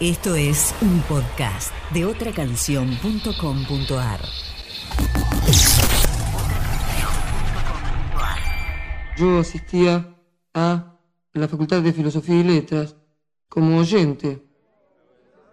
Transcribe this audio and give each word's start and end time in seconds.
Esto 0.00 0.34
es 0.34 0.74
un 0.82 1.02
podcast 1.02 1.72
de 1.92 2.04
otracanción.com.ar. 2.04 4.20
Yo 9.16 9.38
asistía 9.38 10.16
a 10.52 10.96
la 11.32 11.46
Facultad 11.46 11.80
de 11.80 11.92
Filosofía 11.92 12.34
y 12.34 12.42
Letras 12.42 12.96
como 13.48 13.78
oyente. 13.78 14.44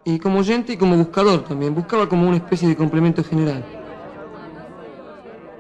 Y 0.05 0.17
como 0.17 0.40
oyente 0.40 0.73
y 0.73 0.78
como 0.78 0.98
buscador 0.98 1.44
también. 1.44 1.76
Buscaba 1.76 2.09
como 2.09 2.28
una 2.28 2.38
especie 2.38 2.67
de 2.67 2.76
complemento 2.76 3.23
general. 3.23 3.64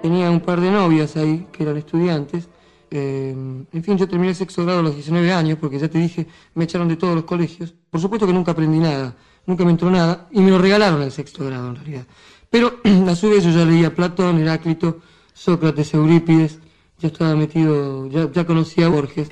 Tenía 0.01 0.31
un 0.31 0.39
par 0.39 0.59
de 0.59 0.71
novias 0.71 1.15
ahí 1.17 1.47
que 1.51 1.61
eran 1.61 1.77
estudiantes. 1.77 2.49
Eh, 2.93 3.31
en 3.71 3.83
fin, 3.83 3.97
yo 3.97 4.05
terminé 4.05 4.35
sexto 4.35 4.63
grado 4.63 4.79
a 4.79 4.83
los 4.83 4.95
19 4.95 5.31
años 5.31 5.57
porque 5.59 5.79
ya 5.79 5.87
te 5.87 5.97
dije, 5.97 6.27
me 6.55 6.65
echaron 6.65 6.89
de 6.89 6.97
todos 6.97 7.15
los 7.15 7.23
colegios. 7.23 7.73
Por 7.89 8.01
supuesto 8.01 8.27
que 8.27 8.33
nunca 8.33 8.51
aprendí 8.51 8.79
nada, 8.79 9.15
nunca 9.45 9.63
me 9.63 9.71
entró 9.71 9.89
nada 9.89 10.27
y 10.31 10.41
me 10.41 10.51
lo 10.51 10.57
regalaron 10.57 11.01
al 11.01 11.11
sexto 11.11 11.45
grado 11.45 11.69
en 11.69 11.75
realidad. 11.77 12.05
Pero 12.49 12.81
a 13.07 13.15
su 13.15 13.29
vez 13.29 13.45
yo 13.45 13.51
ya 13.51 13.65
leía 13.65 13.95
Platón, 13.95 14.39
Heráclito, 14.39 14.99
Sócrates, 15.33 15.93
Eurípides, 15.93 16.59
ya 16.99 17.07
estaba 17.07 17.33
metido, 17.35 18.07
ya, 18.07 18.29
ya 18.29 18.45
conocía 18.45 18.87
a 18.87 18.89
Borges. 18.89 19.29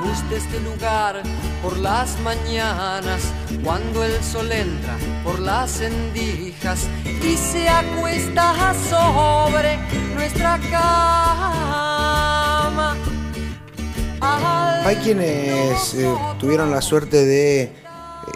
Gusta 0.00 0.36
este 0.36 0.60
lugar 0.60 1.22
por 1.62 1.76
las 1.78 2.18
mañanas, 2.20 3.22
cuando 3.62 4.02
el 4.02 4.22
sol 4.22 4.50
entra 4.50 4.96
por 5.22 5.38
las 5.40 5.80
endijas 5.80 6.88
y 7.22 7.36
se 7.36 7.68
acuesta 7.68 8.74
sobre 8.88 9.78
nuestra 10.14 10.58
cama. 10.70 11.50
Hay 14.84 14.96
quienes 14.96 15.94
eh, 15.94 16.12
tuvieron 16.38 16.70
la 16.70 16.80
suerte 16.80 17.24
de 17.24 17.72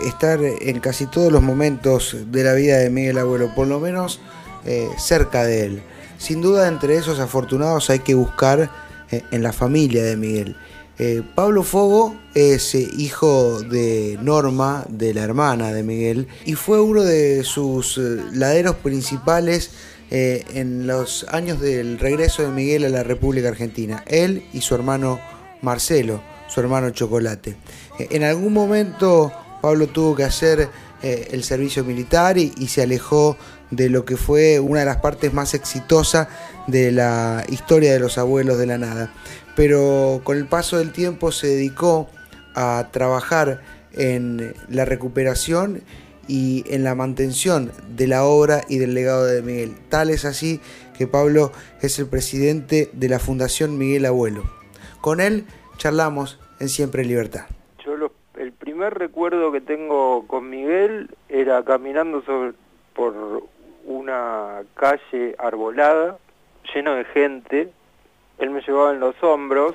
estar 0.07 0.41
en 0.43 0.81
casi 0.81 1.07
todos 1.07 1.33
los 1.33 1.43
momentos 1.43 2.17
de 2.27 2.45
la 2.45 2.53
vida 2.53 2.79
de 2.79 2.91
Miguel 2.91 3.19
Abuelo, 3.19 3.55
por 3.55 3.67
lo 3.67 3.81
menos 3.81 4.21
eh, 4.65 4.89
cerca 4.99 5.45
de 5.45 5.67
él. 5.67 5.83
Sin 6.19 6.41
duda, 6.41 6.69
entre 6.69 6.97
esos 6.97 7.19
afortunados 7.21 7.91
hay 7.91 8.01
que 8.01 8.15
buscar 8.15 8.71
eh, 9.11 9.23
en 9.31 9.43
la 9.43 9.53
familia 9.53 10.03
de 10.03 10.17
Miguel. 10.17 10.57
Eh, 10.99 11.23
Pablo 11.35 11.65
Fogo 11.65 12.17
es 12.35 12.75
eh, 12.77 12.89
hijo 12.97 13.61
de 13.63 14.17
Norma, 14.23 14.85
de 14.89 15.13
la 15.13 15.23
hermana 15.23 15.73
de 15.73 15.83
Miguel, 15.83 16.29
y 16.45 16.55
fue 16.55 16.81
uno 16.81 17.03
de 17.03 17.43
sus 17.43 17.99
eh, 17.99 18.23
laderos 18.33 18.77
principales 18.77 19.71
en 20.11 20.87
los 20.87 21.27
años 21.31 21.61
del 21.61 21.99
regreso 21.99 22.43
de 22.43 22.51
Miguel 22.51 22.85
a 22.85 22.89
la 22.89 23.03
República 23.03 23.49
Argentina. 23.49 24.05
Él 24.07 24.45
y 24.53 24.61
su 24.61 24.77
hermano 24.77 25.19
Marcelo, 25.61 26.23
su 26.47 26.61
hermano 26.61 26.91
Chocolate. 26.91 27.57
En 27.99 28.23
algún 28.23 28.53
momento 28.53 29.33
Pablo 29.61 29.89
tuvo 29.89 30.15
que 30.15 30.23
hacer 30.23 30.69
el 31.03 31.43
servicio 31.43 31.83
militar 31.83 32.39
y 32.39 32.69
se 32.69 32.83
alejó 32.83 33.37
de 33.73 33.89
lo 33.89 34.05
que 34.05 34.17
fue 34.17 34.61
una 34.61 34.81
de 34.81 34.87
las 34.87 34.99
partes 34.99 35.33
más 35.33 35.53
exitosas 35.55 36.29
de 36.69 36.93
la 36.93 37.45
historia 37.49 37.93
de 37.93 37.99
los 37.99 38.17
abuelos 38.17 38.57
de 38.59 38.67
la 38.67 38.79
nada. 38.79 39.13
Pero 39.57 40.21
con 40.25 40.37
el 40.37 40.47
paso 40.47 40.79
del 40.79 40.93
tiempo 40.93 41.33
se 41.33 41.47
dedicó 41.49 42.09
a 42.55 42.89
trabajar 42.91 43.63
en 43.93 44.55
la 44.69 44.85
recuperación 44.85 45.83
y 46.27 46.65
en 46.69 46.85
la 46.85 46.95
mantención 46.95 47.71
de 47.89 48.07
la 48.07 48.25
obra 48.25 48.63
y 48.69 48.79
del 48.79 48.95
legado 48.95 49.27
de 49.27 49.43
Miguel. 49.43 49.75
Tal 49.89 50.11
es 50.11 50.25
así 50.25 50.61
que 50.97 51.07
Pablo 51.07 51.53
es 51.83 51.99
el 51.99 52.07
presidente 52.07 52.91
de 52.93 53.09
la 53.09 53.19
Fundación 53.19 53.79
Miguel 53.79 54.07
Abuelo. 54.07 54.43
Con 55.01 55.21
él 55.21 55.45
charlamos 55.77 56.41
en 56.61 56.69
Siempre 56.69 57.03
en 57.03 57.09
Libertad. 57.09 57.47
Yo 57.85 57.95
el 58.39 58.53
primer 58.53 58.95
recuerdo 58.95 59.53
que 59.53 59.61
tengo 59.61 60.27
con 60.27 60.49
Miguel 60.51 61.11
era 61.29 61.63
caminando 61.65 62.23
sobre, 62.23 62.53
por 62.95 63.45
una 63.85 64.63
calle 64.75 65.35
arbolada, 65.39 66.19
lleno 66.75 66.95
de 66.95 67.05
gente. 67.05 67.73
Él 68.39 68.51
me 68.51 68.61
llevaba 68.63 68.93
en 68.93 69.01
los 69.01 69.21
hombros, 69.23 69.75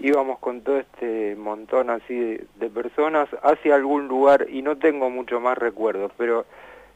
íbamos 0.00 0.38
con 0.38 0.60
todo 0.62 0.78
este 0.78 1.36
montón 1.36 1.90
así 1.90 2.38
de, 2.54 2.70
personas 2.70 3.28
hacia 3.42 3.74
algún 3.74 4.08
lugar 4.08 4.46
y 4.48 4.62
no 4.62 4.76
tengo 4.76 5.10
mucho 5.10 5.40
más 5.40 5.56
recuerdos, 5.58 6.12
pero 6.16 6.46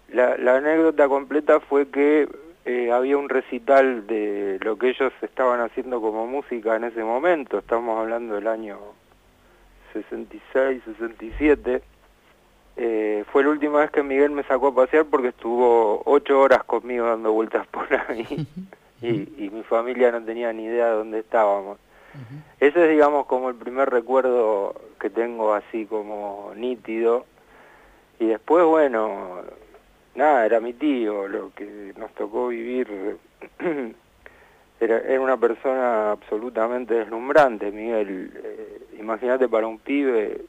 la, 0.09 0.37
la 0.37 0.57
anécdota 0.57 1.09
completa 1.09 1.61
fue 1.61 1.89
que 1.89 2.29
eh, 2.67 2.93
había 2.93 3.17
un 3.17 3.29
recital 3.29 4.07
de 4.07 4.59
lo 4.61 4.77
que 4.77 4.91
ellos 4.91 5.13
estaban 5.23 5.61
haciendo 5.61 6.01
como 6.01 6.27
música 6.27 6.77
en 6.77 6.85
ese 6.85 7.03
momento, 7.03 7.59
estamos 7.59 7.99
hablando 7.99 8.35
del 8.35 8.47
año 8.47 8.79
66, 9.93 10.83
67. 10.85 11.83
Eh, 12.77 13.25
fue 13.33 13.43
la 13.43 13.51
última 13.51 13.81
vez 13.81 13.91
que 13.91 14.03
Miguel 14.03 14.31
me 14.31 14.43
sacó 14.45 14.69
a 14.69 14.75
pasear 14.75 15.07
porque 15.07 15.29
estuvo 15.29 16.03
ocho 16.05 16.41
horas 16.41 16.65
conmigo 16.65 17.07
dando 17.07 17.33
vueltas 17.33 17.67
por 17.67 17.87
ahí 18.09 18.47
y, 19.03 19.45
y 19.45 19.51
mi 19.51 19.63
familia 19.63 20.13
no 20.13 20.23
tenía 20.23 20.53
ni 20.53 20.65
idea 20.65 20.87
de 20.87 20.97
dónde 20.97 21.19
estábamos. 21.21 21.79
Ese 22.59 22.85
es, 22.85 22.91
digamos, 22.91 23.27
como 23.27 23.49
el 23.49 23.55
primer 23.55 23.89
recuerdo 23.89 24.75
que 24.99 25.11
tengo 25.11 25.55
así 25.55 25.87
como 25.87 26.53
nítido. 26.57 27.25
Y 28.19 28.27
después, 28.27 28.65
bueno, 28.65 29.43
nada, 30.15 30.45
era 30.45 30.61
mi 30.61 30.73
tío, 30.73 31.29
lo 31.29 31.53
que 31.55 31.95
nos 31.97 32.13
tocó 32.15 32.49
vivir. 32.49 33.19
era, 34.81 34.99
era 34.99 35.21
una 35.21 35.37
persona 35.37 36.11
absolutamente 36.11 36.95
deslumbrante, 36.95 37.71
Miguel. 37.71 38.33
Eh, 38.35 38.81
Imagínate 39.01 39.49
para 39.49 39.67
un 39.67 39.79
pibe 39.79 40.43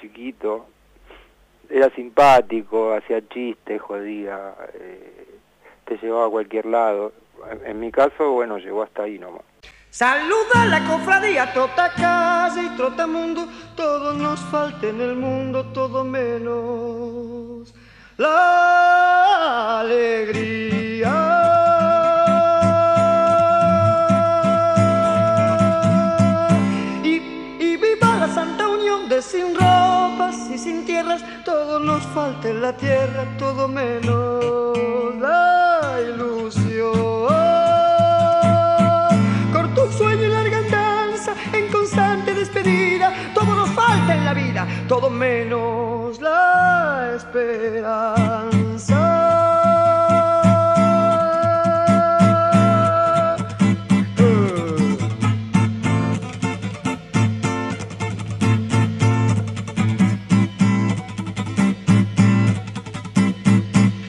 chiquito, 0.00 0.66
era 1.68 1.90
simpático, 1.90 2.94
hacía 2.94 3.20
chistes, 3.28 3.80
jodía, 3.80 4.54
eh, 4.72 5.26
te 5.84 5.98
llevaba 5.98 6.26
a 6.26 6.30
cualquier 6.30 6.64
lado. 6.66 7.12
En, 7.64 7.80
mi 7.80 7.90
caso, 7.90 8.32
bueno, 8.32 8.58
llegó 8.58 8.82
hasta 8.82 9.02
ahí 9.04 9.18
nomás. 9.18 9.42
Saluda 9.90 10.66
la 10.66 10.84
cofradía, 10.84 11.52
trota 11.52 11.92
calle 11.94 12.62
y 12.64 12.76
trota 12.76 13.06
mundo, 13.06 13.48
todo 13.74 14.12
nos 14.12 14.40
falta 14.40 14.86
en 14.86 15.00
el 15.00 15.16
mundo, 15.16 15.64
todo 15.72 16.04
menos 16.04 17.74
la 18.16 19.80
alegría. 19.80 21.48
Sin 29.20 29.52
ropas 29.52 30.48
y 30.48 30.56
sin 30.56 30.86
tierras, 30.86 31.24
todo 31.44 31.80
nos 31.80 32.04
falta 32.14 32.50
en 32.50 32.62
la 32.62 32.76
tierra, 32.76 33.24
todo 33.36 33.66
menos 33.66 34.27
todo 44.88 45.10
menos 45.10 46.18
la 46.18 47.12
esperanza. 47.14 48.96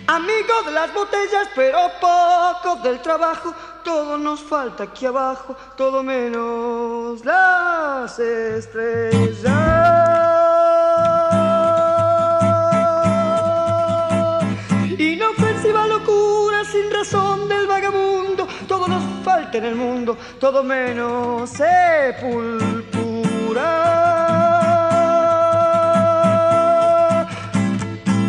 Amigo 0.08 0.64
de 0.66 0.72
las 0.72 0.94
botellas, 0.94 1.50
pero 1.56 1.92
poco 2.00 2.78
del 2.81 3.02
trabajo. 3.02 3.54
Todo 3.84 4.18
nos 4.18 4.40
falta 4.42 4.84
aquí 4.86 5.06
abajo, 5.06 5.58
todo 5.76 6.02
menos 6.04 7.26
las 7.26 8.18
estrellas. 8.20 10.09
Suerte 17.10 17.56
en 19.58 19.66
el 19.66 19.76
mundo, 19.76 20.18
todo 20.40 20.64
menos 20.64 21.50
sepultura. 21.50 22.38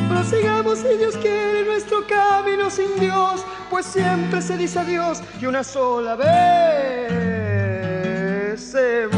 Prosigamos 0.08 0.78
si 0.78 0.96
Dios 0.96 1.16
quiere 1.16 1.64
nuestro 1.64 2.04
camino 2.06 2.70
sin 2.70 2.98
Dios, 2.98 3.44
pues 3.68 3.84
siempre 3.86 4.42
se 4.42 4.56
dice 4.56 4.78
adiós 4.78 5.22
y 5.40 5.46
una 5.46 5.62
sola 5.62 6.16
vez 6.16 7.30
se 8.60 9.08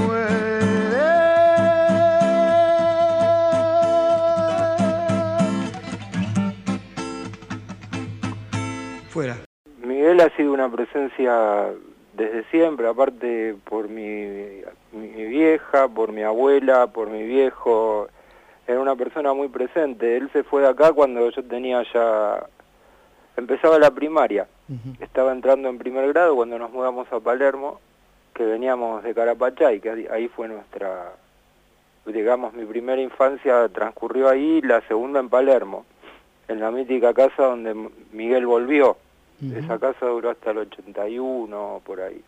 Fuera. 9.11 9.52
Miguel 10.03 10.21
ha 10.21 10.31
sido 10.31 10.53
una 10.53 10.69
presencia 10.69 11.67
desde 12.15 12.43
siempre, 12.51 12.89
aparte 12.89 13.55
por 13.63 13.89
mi, 13.89 14.61
mi 14.91 15.25
vieja, 15.27 15.87
por 15.87 16.11
mi 16.11 16.23
abuela, 16.25 16.89
por 16.89 17.09
mi 17.09 17.23
viejo, 17.23 18.09
era 18.67 18.81
una 18.81 18.97
persona 18.97 19.33
muy 19.33 19.47
presente. 19.47 20.17
Él 20.17 20.29
se 20.33 20.43
fue 20.43 20.63
de 20.63 20.69
acá 20.71 20.93
cuando 20.93 21.31
yo 21.31 21.45
tenía 21.45 21.85
ya, 21.95 22.45
empezaba 23.37 23.79
la 23.79 23.93
primaria, 23.93 24.49
estaba 24.99 25.31
entrando 25.31 25.69
en 25.69 25.79
primer 25.79 26.09
grado 26.13 26.35
cuando 26.35 26.59
nos 26.59 26.73
mudamos 26.73 27.07
a 27.13 27.21
Palermo, 27.21 27.79
que 28.35 28.45
veníamos 28.45 29.05
de 29.05 29.15
Carapachay, 29.15 29.79
que 29.79 30.09
ahí- 30.11 30.27
fue 30.27 30.49
nuestra, 30.49 31.13
digamos, 32.07 32.55
mi 32.55 32.65
primera 32.65 33.01
infancia 33.01 33.69
transcurrió 33.69 34.29
ahí, 34.29 34.63
la 34.63 34.81
segunda 34.89 35.21
en 35.21 35.29
Palermo, 35.29 35.87
en 36.49 36.59
la 36.59 36.73
mítica 36.73 37.15
casa 37.15 37.45
donde 37.45 37.73
Miguel 38.11 38.47
volvió. 38.47 38.97
Esa 39.57 39.79
casa 39.79 40.07
duró 40.07 40.31
hasta 40.31 40.53
el 40.53 40.59
81, 40.59 41.81
por 41.85 42.01
ahí. 42.01 42.23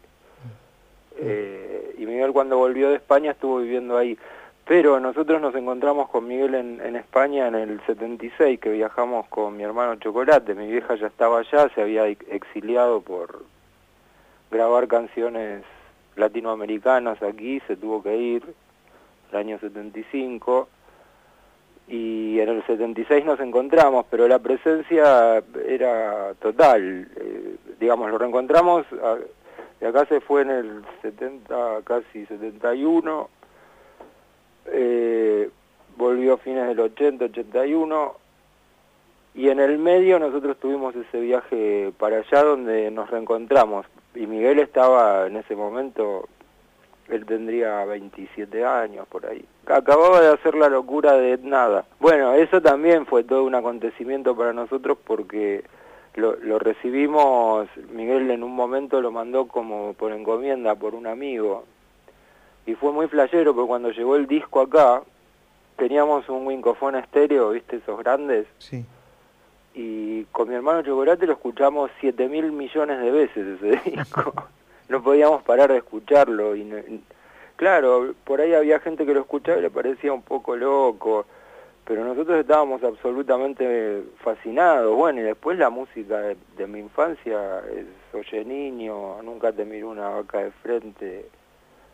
Eh, 1.17 1.95
y 1.99 2.07
Miguel 2.07 2.33
cuando 2.33 2.59
volvió 2.59 2.89
de 2.91 2.97
España 2.97 3.31
estuvo 3.33 3.59
viviendo 3.59 3.97
ahí. 3.97 4.19
Pero 4.67 4.99
nosotros 4.99 5.41
nos 5.43 5.55
encontramos 5.55 6.09
con 6.09 6.27
Miguel 6.27 6.55
en, 6.55 6.81
en 6.81 6.97
España 6.97 7.47
en 7.49 7.55
el 7.55 7.81
76, 7.87 8.59
que 8.59 8.71
viajamos 8.71 9.27
con 9.29 9.57
mi 9.57 9.63
hermano 9.63 9.95
Chocolate. 9.97 10.55
Mi 10.55 10.67
vieja 10.71 10.95
ya 10.97 11.07
estaba 11.09 11.41
allá, 11.41 11.69
se 11.75 11.83
había 11.83 12.07
ex- 12.09 12.27
exiliado 12.31 13.03
por 13.03 13.45
grabar 14.51 14.89
canciones 14.89 15.63
latinoamericanas 16.17 17.23
aquí, 17.23 17.61
se 17.67 17.77
tuvo 17.77 18.03
que 18.03 18.17
ir 18.17 18.55
el 19.33 19.37
año 19.39 19.59
75 19.59 20.69
y 21.89 22.41
en 22.41 22.49
el 22.49 22.67
76 22.67 23.25
nos 23.25 23.39
encontramos, 23.41 24.07
pero 24.11 24.27
la 24.27 24.39
presencia 24.39 25.43
era 25.67 26.35
total. 26.41 27.09
eh, 27.17 27.57
digamos, 27.81 28.11
lo 28.11 28.17
reencontramos, 28.19 28.87
a- 29.03 29.19
de 29.81 29.87
acá 29.87 30.07
se 30.07 30.21
fue 30.21 30.43
en 30.43 30.51
el 30.51 30.85
70, 31.03 31.81
casi 31.85 32.25
71, 32.27 33.29
eh, 34.67 35.51
volvió 35.97 36.35
a 36.35 36.39
fines 36.39 36.67
del 36.69 36.81
80, 36.81 37.27
81, 37.27 38.15
y 39.35 39.49
en 39.49 39.61
el 39.61 39.79
medio 39.79 40.19
nosotros 40.19 40.57
tuvimos 40.59 40.95
ese 40.97 41.21
viaje 41.21 41.93
para 41.99 42.19
allá 42.19 42.43
donde 42.45 42.91
nos 42.91 43.11
reencontramos. 43.11 43.85
Y 44.15 44.27
Miguel 44.27 44.61
estaba 44.61 45.27
en 45.27 45.37
ese 45.37 45.57
momento, 45.57 46.29
él 47.09 47.27
tendría 47.27 47.85
27 47.85 48.65
años 48.65 49.06
por 49.09 49.27
ahí. 49.27 49.45
Acababa 49.67 50.21
de 50.21 50.29
hacer 50.33 50.55
la 50.55 50.69
locura 50.69 51.12
de 51.15 51.39
nada. 51.39 51.85
Bueno, 52.01 52.33
eso 52.35 52.61
también 52.62 53.06
fue 53.06 53.25
todo 53.25 53.45
un 53.45 53.55
acontecimiento 53.55 54.35
para 54.37 54.53
nosotros 54.53 54.97
porque 55.05 55.65
lo, 56.15 56.37
lo 56.37 56.59
recibimos, 56.59 57.69
Miguel 57.93 58.31
en 58.31 58.43
un 58.43 58.55
momento 58.55 59.01
lo 59.01 59.11
mandó 59.11 59.47
como 59.49 59.93
por 59.95 60.12
encomienda 60.12 60.75
por 60.75 60.95
un 60.95 61.06
amigo. 61.06 61.65
Y 62.67 62.75
fue 62.75 62.93
muy 62.93 63.09
flashero 63.09 63.55
porque 63.55 63.69
cuando 63.69 63.91
llegó 63.91 64.17
el 64.17 64.27
disco 64.27 64.61
acá, 64.62 65.03
teníamos 65.77 66.29
un 66.31 66.47
Wincofone 66.47 66.99
estéreo, 67.01 67.51
¿viste? 67.51 67.77
Esos 67.77 67.99
grandes 67.99 68.47
Sí. 68.59 68.85
y 69.75 70.25
con 70.33 70.49
mi 70.49 70.55
hermano 70.55 70.83
Chocolate 70.83 71.27
lo 71.27 71.33
escuchamos 71.35 71.91
7 72.01 72.29
mil 72.29 72.53
millones 72.53 73.01
de 73.01 73.11
veces 73.11 73.61
ese 73.61 73.91
disco. 73.91 74.33
No 74.89 75.03
podíamos 75.03 75.43
parar 75.43 75.71
de 75.71 75.79
escucharlo. 75.79 76.57
y 76.57 76.65
no- 76.65 76.77
Claro, 77.57 78.15
por 78.25 78.41
ahí 78.41 78.53
había 78.53 78.81
gente 78.81 79.07
que 79.07 79.15
lo 79.15 79.21
escuchaba 79.21 79.59
y 79.59 79.63
le 79.63 79.71
parecía 79.71 80.13
un 80.13 80.23
poco 80.23 80.57
loco, 80.57 81.25
pero 81.85 82.05
nosotros 82.05 82.39
estábamos 82.39 82.83
absolutamente 82.83 84.03
fascinados. 84.25 84.95
Bueno, 84.97 85.21
y 85.21 85.25
después 85.25 85.59
la 85.59 85.71
música 85.71 86.19
de, 86.57 86.67
mi 86.67 86.81
infancia 86.81 87.61
es 87.71 87.87
Oye 88.13 88.45
Niño, 88.45 89.23
Nunca 89.23 89.53
te 89.53 89.65
miró 89.65 89.91
una 89.91 90.09
vaca 90.09 90.39
de 90.39 90.51
frente, 90.63 91.27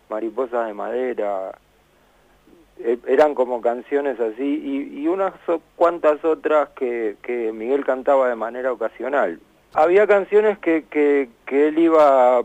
Mariposas 0.08 0.66
de 0.66 0.74
Madera, 0.74 1.52
eh, 2.78 2.98
eran 3.06 3.34
como 3.34 3.60
canciones 3.60 4.18
así 4.18 4.90
y, 4.94 5.06
unas 5.08 5.34
cuantas 5.76 6.24
otras 6.24 6.70
que, 6.70 7.16
que 7.22 7.52
Miguel 7.52 7.84
cantaba 7.84 8.28
de 8.28 8.36
manera 8.36 8.72
ocasional. 8.72 9.38
Había 9.74 10.06
canciones 10.06 10.58
que, 10.58 10.84
que, 10.90 11.28
que 11.46 11.68
él 11.68 11.78
iba 11.78 12.42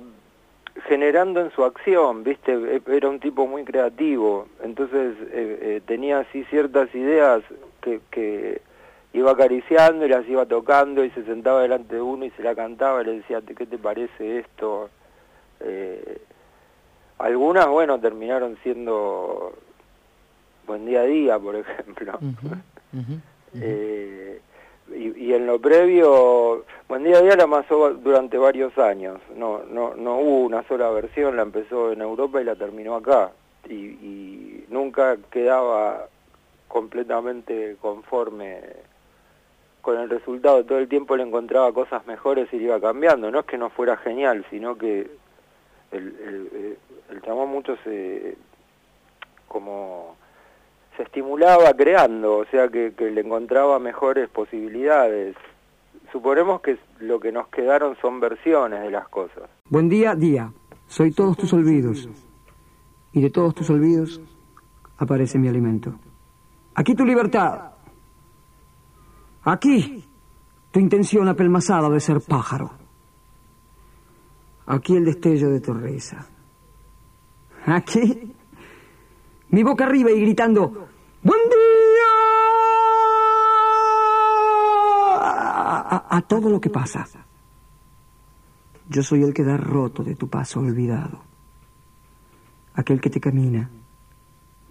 generando 0.83 1.39
en 1.39 1.51
su 1.51 1.63
acción, 1.63 2.23
¿viste? 2.23 2.51
E- 2.53 2.81
Era 2.95 3.09
un 3.09 3.19
tipo 3.19 3.47
muy 3.47 3.63
creativo, 3.63 4.47
entonces 4.61 5.15
eh, 5.31 5.57
eh, 5.61 5.81
tenía 5.85 6.19
así 6.19 6.43
ciertas 6.45 6.93
ideas 6.93 7.41
que, 7.81 8.01
que 8.11 8.61
iba 9.13 9.31
acariciando 9.31 10.05
y 10.05 10.09
las 10.09 10.27
iba 10.27 10.45
tocando 10.45 11.03
y 11.05 11.09
se 11.11 11.23
sentaba 11.23 11.61
delante 11.61 11.95
de 11.95 12.01
uno 12.01 12.25
y 12.25 12.31
se 12.31 12.43
la 12.43 12.53
cantaba 12.55 13.01
y 13.01 13.05
le 13.05 13.11
decía, 13.17 13.41
"¿Te- 13.41 13.55
¿qué 13.55 13.65
te 13.65 13.77
parece 13.77 14.39
esto? 14.39 14.89
Eh, 15.61 16.19
algunas, 17.19 17.67
bueno, 17.67 17.97
terminaron 17.99 18.57
siendo 18.61 19.53
Buen 20.67 20.85
Día 20.85 21.01
a 21.01 21.05
Día, 21.05 21.39
por 21.39 21.55
ejemplo. 21.55 22.19
Eh, 23.61 24.41
y, 24.93 25.25
y 25.27 25.33
en 25.33 25.45
lo 25.47 25.59
previo, 25.61 26.65
Buen 26.87 27.03
Día 27.03 27.17
a 27.17 27.21
Día 27.21 27.35
la 27.35 27.45
amasó 27.45 27.91
durante 27.95 28.37
varios 28.37 28.77
años. 28.77 29.19
No, 29.35 29.63
no, 29.63 29.95
no 29.95 30.17
hubo 30.19 30.41
una 30.45 30.63
sola 30.67 30.89
versión, 30.91 31.35
la 31.35 31.41
empezó 31.41 31.91
en 31.91 32.01
Europa 32.01 32.41
y 32.41 32.45
la 32.45 32.55
terminó 32.55 32.95
acá. 32.95 33.31
Y, 33.67 34.65
nunca 34.69 35.17
quedaba 35.31 36.07
completamente 36.67 37.77
conforme 37.81 38.59
con 39.81 39.97
el 39.99 40.09
resultado. 40.09 40.63
Todo 40.65 40.79
el 40.79 40.89
tiempo 40.89 41.15
le 41.15 41.23
encontraba 41.23 41.71
cosas 41.71 42.05
mejores 42.07 42.51
y 42.51 42.57
le 42.57 42.65
iba 42.65 42.79
cambiando. 42.81 43.31
No 43.31 43.39
es 43.39 43.45
que 43.45 43.57
no 43.57 43.69
fuera 43.69 43.95
genial, 43.97 44.45
sino 44.49 44.77
que 44.77 45.01
el, 45.91 46.07
el, 46.07 46.49
el- 46.53 46.77
el 47.11 47.21
chamán 47.21 47.47
mucho 47.49 47.77
se 47.83 48.35
como 49.47 50.15
se 50.97 51.03
estimulaba 51.03 51.71
creando, 51.75 52.37
o 52.37 52.45
sea 52.45 52.67
que 52.69 52.91
le 52.99 53.21
encontraba 53.21 53.77
mejores 53.79 54.27
posibilidades. 54.29 55.35
Suponemos 56.11 56.61
que 56.61 56.77
lo 56.99 57.19
que 57.19 57.31
nos 57.31 57.47
quedaron 57.47 57.95
son 58.01 58.19
versiones 58.19 58.81
de 58.81 58.91
las 58.91 59.07
cosas. 59.09 59.49
Buen 59.69 59.89
día, 59.89 60.15
día. 60.15 60.51
Soy 60.87 61.11
todos 61.11 61.37
tus 61.37 61.53
olvidos. 61.53 62.07
Y 63.11 63.21
de 63.21 63.29
todos 63.29 63.55
tus 63.55 63.69
olvidos 63.69 64.21
aparece 64.97 65.37
mi 65.39 65.47
alimento. 65.47 65.95
Aquí 66.75 66.95
tu 66.95 67.05
libertad. 67.05 67.71
Aquí 69.43 70.03
tu 70.71 70.79
intención 70.79 71.27
apelmazada 71.27 71.89
de 71.89 71.99
ser 71.99 72.19
pájaro. 72.21 72.71
Aquí 74.65 74.95
el 74.95 75.05
destello 75.05 75.49
de 75.49 75.61
tu 75.61 75.73
risa. 75.73 76.27
Aquí 77.65 78.33
mi 79.49 79.63
boca 79.63 79.85
arriba 79.85 80.11
y 80.11 80.21
gritando 80.21 80.87
¡Buen 81.23 81.41
día! 81.49 81.54
A, 86.15 86.21
todo 86.21 86.49
lo 86.49 86.61
que 86.61 86.69
pasa. 86.69 87.05
Yo 88.87 89.03
soy 89.03 89.23
el 89.23 89.33
que 89.33 89.43
da 89.43 89.57
roto 89.57 90.01
de 90.01 90.15
tu 90.15 90.29
paso 90.29 90.61
olvidado. 90.61 91.19
Aquel 92.75 93.01
que 93.01 93.09
te 93.09 93.19
camina, 93.19 93.69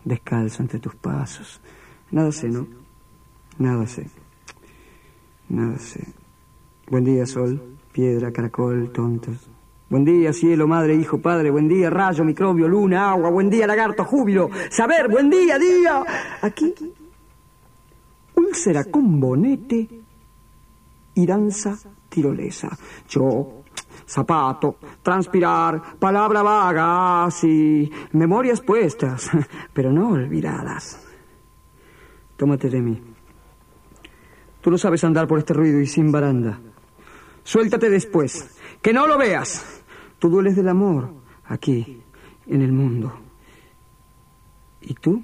descalzo 0.05 0.63
entre 0.63 0.79
tus 0.79 0.95
pasos. 0.95 1.61
Nada 2.11 2.33
sé, 2.33 2.49
¿no? 2.49 2.67
Nada 3.59 3.87
sé. 3.87 4.09
Nada 5.51 5.79
sé. 5.79 6.07
Buen 6.89 7.05
día, 7.05 7.27
sol, 7.27 7.61
piedra, 7.93 8.33
caracol, 8.33 8.91
tontos. 8.91 9.37
Buen 9.91 10.07
día, 10.07 10.33
cielo, 10.33 10.67
madre, 10.67 10.95
hijo, 10.95 11.19
padre. 11.19 11.51
Buen 11.51 11.69
día, 11.69 11.91
rayo, 11.91 12.25
microbio, 12.25 12.69
luna, 12.69 13.11
agua. 13.11 13.29
Buen 13.29 13.51
día, 13.51 13.67
lagarto, 13.67 14.03
júbilo. 14.05 14.49
Saber, 14.71 15.09
buen 15.09 15.29
día, 15.29 15.59
día. 15.59 16.05
Aquí, 16.41 16.75
úlcera 18.35 18.85
con 18.85 19.21
bonete 19.21 20.04
y 21.15 21.27
danza 21.27 21.77
tirolesa. 22.09 22.77
Yo, 23.09 23.65
zapato, 24.07 24.77
transpirar, 25.03 25.99
palabra 25.99 26.43
vaga, 26.43 27.31
sí, 27.31 27.91
memorias 28.13 28.61
puestas, 28.61 29.31
pero 29.73 29.93
no 29.93 30.11
olvidadas. 30.11 31.07
Tómate 32.37 32.69
de 32.69 32.81
mí. 32.81 33.03
Tú 34.61 34.71
no 34.71 34.79
sabes 34.79 35.05
andar 35.05 35.29
por 35.29 35.39
este 35.39 35.53
ruido 35.53 35.81
y 35.81 35.87
sin 35.87 36.11
baranda. 36.11 36.59
Suéltate 37.43 37.91
después. 37.91 38.59
Que 38.81 38.93
no 38.93 39.07
lo 39.07 39.17
veas. 39.19 39.83
Tú 40.19 40.29
dueles 40.29 40.57
del 40.57 40.69
amor 40.69 41.13
aquí, 41.45 42.03
en 42.47 42.63
el 42.63 42.73
mundo. 42.73 43.13
¿Y 44.81 44.95
tú? 44.95 45.23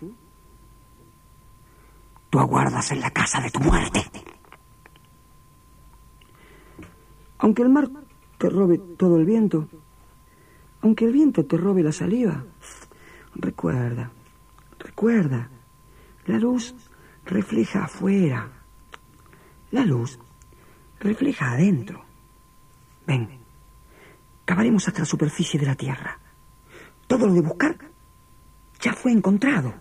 Tú 2.28 2.38
aguardas 2.38 2.90
en 2.92 3.00
la 3.00 3.10
casa 3.10 3.40
de 3.40 3.50
tu 3.50 3.60
muerte. 3.60 4.04
Aunque 7.40 7.62
el 7.62 7.70
mar 7.70 7.88
te 8.36 8.50
robe 8.50 8.78
todo 8.98 9.16
el 9.18 9.24
viento, 9.24 9.66
aunque 10.82 11.06
el 11.06 11.12
viento 11.12 11.44
te 11.46 11.56
robe 11.56 11.82
la 11.82 11.92
saliva, 11.92 12.44
recuerda, 13.34 14.10
recuerda, 14.78 15.48
la 16.26 16.38
luz 16.38 16.74
refleja 17.24 17.84
afuera, 17.84 18.50
la 19.70 19.84
luz 19.86 20.18
refleja 21.00 21.52
adentro. 21.52 22.04
Ven, 23.06 23.28
cavaremos 24.44 24.86
hasta 24.86 25.00
la 25.00 25.06
superficie 25.06 25.58
de 25.58 25.66
la 25.66 25.74
tierra. 25.74 26.18
Todo 27.06 27.26
lo 27.26 27.32
de 27.32 27.40
buscar 27.40 27.78
ya 28.82 28.92
fue 28.92 29.12
encontrado. 29.12 29.72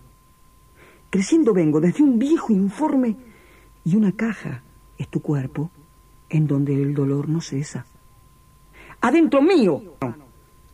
Creciendo 1.10 1.52
vengo 1.52 1.78
desde 1.78 2.02
un 2.02 2.18
viejo 2.18 2.54
informe 2.54 3.16
y 3.84 3.96
una 3.96 4.12
caja 4.12 4.62
es 4.96 5.08
tu 5.08 5.20
cuerpo 5.20 5.70
en 6.30 6.46
donde 6.46 6.74
el 6.74 6.94
dolor 6.94 7.28
no 7.28 7.40
cesa. 7.40 7.84
Adentro 9.02 9.42
mío, 9.42 9.82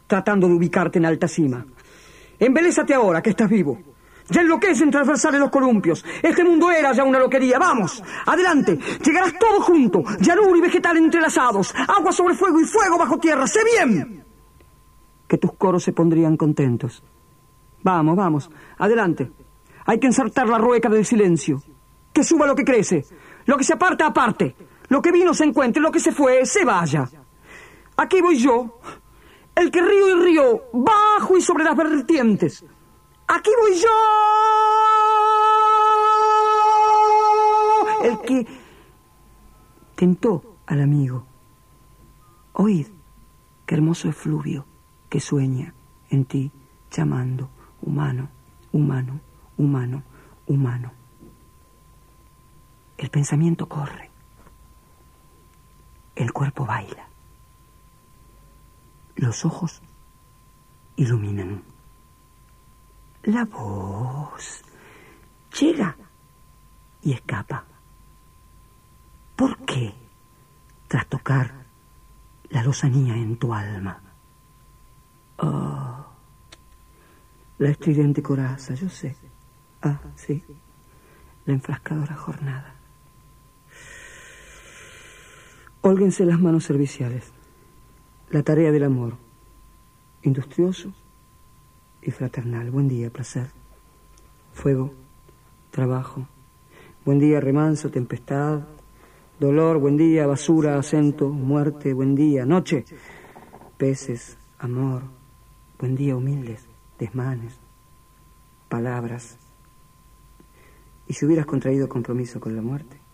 tratando 0.07 0.47
de 0.47 0.55
ubicarte 0.55 0.99
en 0.99 1.07
alta 1.07 1.27
cima. 1.27 1.65
Embelésate 2.39 2.95
ahora 2.95 3.23
que 3.23 3.31
estás 3.31 3.49
vivo. 3.49 3.79
Ya 4.29 4.41
enloquecen 4.41 4.91
transversales 4.91 5.41
los 5.41 5.51
columpios. 5.51 6.05
Este 6.21 6.43
mundo 6.43 6.71
era 6.71 6.93
ya 6.93 7.05
una 7.05 7.19
loquería. 7.19 7.59
Vamos, 7.59 8.03
adelante. 8.27 8.79
Llegarás 9.05 9.39
todo 9.39 9.61
junto. 9.61 10.03
Llanura 10.21 10.59
y 10.59 10.61
vegetal 10.61 10.97
entrelazados. 10.97 11.73
Agua 11.89 12.13
sobre 12.13 12.35
fuego 12.35 12.61
y 12.61 12.65
fuego 12.65 12.99
bajo 12.99 13.19
tierra. 13.19 13.47
¡Sé 13.47 13.61
bien! 13.65 14.25
Que 15.29 15.39
tus 15.39 15.53
coros 15.53 15.85
se 15.85 15.93
pondrían 15.93 16.37
contentos. 16.37 17.05
Vamos, 17.85 18.17
vamos. 18.17 18.51
Adelante. 18.79 19.31
Hay 19.87 20.01
que 20.01 20.09
ensartar 20.09 20.49
la 20.49 20.59
rueca 20.59 20.89
del 20.89 21.07
silencio. 21.07 21.63
Que 22.13 22.25
suba 22.25 22.49
lo 22.49 22.57
que 22.57 22.65
crece. 22.65 23.05
Lo 23.45 23.57
que 23.57 23.63
se 23.63 23.75
aparta, 23.75 24.07
aparte. 24.07 24.57
Lo 24.89 25.03
que 25.03 25.13
vino 25.13 25.35
se 25.35 25.45
encuentre. 25.45 25.83
Lo 25.83 25.91
que 25.91 26.01
se 26.01 26.13
fue, 26.13 26.47
se 26.47 26.65
vaya. 26.65 27.09
Aquí 27.97 28.21
voy 28.21 28.39
yo. 28.39 28.81
El 29.55 29.71
que 29.71 29.81
río 29.81 30.09
y 30.11 30.23
río, 30.23 30.65
bajo 30.73 31.37
y 31.37 31.41
sobre 31.41 31.65
las 31.65 31.77
vertientes. 31.77 32.65
Aquí 33.27 33.51
voy 33.61 33.75
yo. 33.77 33.89
El 38.05 38.21
que 38.21 38.47
tentó 39.95 40.59
al 40.67 40.83
amigo. 40.83 41.27
Oíd, 42.53 42.87
qué 43.65 43.75
hermoso 43.75 44.09
efluvio 44.09 44.67
que 45.09 45.21
sueña 45.21 45.75
en 46.11 46.25
ti, 46.27 46.53
llamando 46.91 47.51
humano, 47.83 48.29
humano, 48.73 49.21
humano, 49.57 50.03
humano. 50.47 50.93
El 52.99 53.11
pensamiento 53.11 53.69
corre. 53.69 54.06
El 56.17 56.33
cuerpo 56.33 56.65
baila. 56.65 57.07
Los 59.17 59.45
ojos 59.45 59.83
iluminan. 60.97 61.63
La 63.25 63.45
voz 63.45 64.63
llega 65.61 65.97
y 67.03 67.13
escapa. 67.13 67.65
¿Por 69.37 69.59
qué? 69.67 69.95
Tras 70.89 71.07
tocar 71.07 71.53
la 72.49 72.63
lozanía 72.63 73.15
en 73.15 73.37
tu 73.37 73.53
alma. 73.53 74.01
Oh, 75.39 76.07
la 77.59 77.69
estridente 77.69 78.23
coraza, 78.23 78.75
yo 78.75 78.89
sé. 78.89 79.17
Ah, 79.83 80.01
sí. 80.15 80.43
La 81.45 81.53
enfrascadora 81.53 82.15
jornada. 82.15 82.76
Hólguense 85.89 86.25
las 86.25 86.41
manos 86.41 86.65
serviciales. 86.65 87.31
La 88.31 88.43
tarea 88.43 88.73
del 88.73 88.83
amor. 88.83 89.13
Industrioso 90.25 90.93
y 92.03 92.11
fraternal. 92.11 92.73
Buen 92.73 92.89
día, 92.89 93.09
placer. 93.09 93.47
Fuego, 94.53 94.93
trabajo. 95.71 96.27
Buen 97.05 97.21
día, 97.21 97.39
remanso, 97.39 97.89
tempestad. 97.89 98.63
Dolor, 99.39 99.79
buen 99.79 99.97
día, 99.97 100.27
basura, 100.27 100.77
acento, 100.77 101.29
muerte, 101.29 101.93
buen 101.93 102.17
día, 102.17 102.45
noche. 102.45 102.85
Peces, 103.77 104.39
amor. 104.59 105.05
Buen 105.79 105.95
día, 105.95 106.17
humildes, 106.17 106.67
desmanes. 106.99 107.61
Palabras. 108.69 109.39
¿Y 111.07 111.13
si 111.13 111.27
hubieras 111.27 111.47
contraído 111.47 111.89
compromiso 111.89 112.41
con 112.41 112.57
la 112.57 112.63
muerte? 112.63 113.06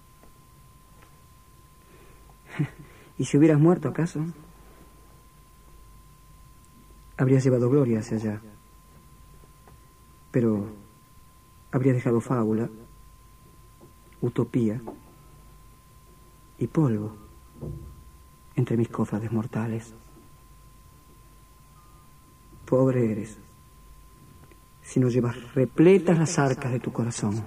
¿Y 3.19 3.25
si 3.25 3.37
hubieras 3.37 3.59
muerto 3.59 3.89
acaso? 3.89 4.25
Habrías 7.17 7.45
llevado 7.45 7.71
gloria 7.71 8.01
hacia 8.01 8.17
allá. 8.17 8.41
Pero 10.31 10.67
habría 11.71 11.93
dejado 11.93 12.21
fábula, 12.21 12.69
utopía 14.21 14.81
y 16.59 16.67
polvo 16.67 17.17
entre 18.57 18.77
mis 18.77 18.89
cofrades 18.89 19.31
mortales. 19.33 19.95
Pobre 22.65 23.13
eres 23.13 23.39
si 24.83 25.01
no 25.01 25.09
llevas 25.09 25.55
repletas 25.55 26.19
las 26.19 26.39
arcas 26.39 26.73
de 26.73 26.81
tu 26.81 26.93
corazón. 26.93 27.43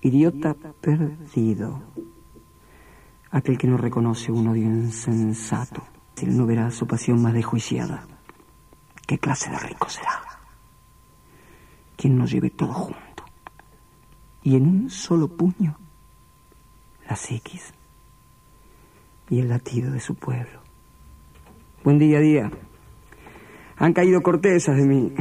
Idiota 0.00 0.54
perdido. 0.80 1.82
Aquel 3.32 3.58
que 3.58 3.66
no 3.66 3.76
reconoce 3.76 4.30
un 4.30 4.46
odio 4.46 4.64
insensato. 4.64 5.82
Si 6.14 6.26
no 6.26 6.46
verá 6.46 6.70
su 6.70 6.86
pasión 6.86 7.20
más 7.20 7.34
desjuiciada. 7.34 8.06
¿Qué 9.06 9.18
clase 9.18 9.50
de 9.50 9.58
rico 9.58 9.88
será? 9.88 10.32
quien 12.02 12.18
nos 12.18 12.32
lleve 12.32 12.50
todo 12.50 12.72
junto. 12.72 13.24
Y 14.42 14.56
en 14.56 14.66
un 14.66 14.90
solo 14.90 15.28
puño, 15.28 15.78
las 17.08 17.30
X 17.30 17.72
y 19.30 19.38
el 19.38 19.48
latido 19.48 19.92
de 19.92 20.00
su 20.00 20.16
pueblo. 20.16 20.62
Buen 21.84 22.00
día, 22.00 22.18
día. 22.18 22.50
Han 23.76 23.92
caído 23.92 24.20
cortezas 24.20 24.76
de 24.76 24.84
mí. 24.84 25.14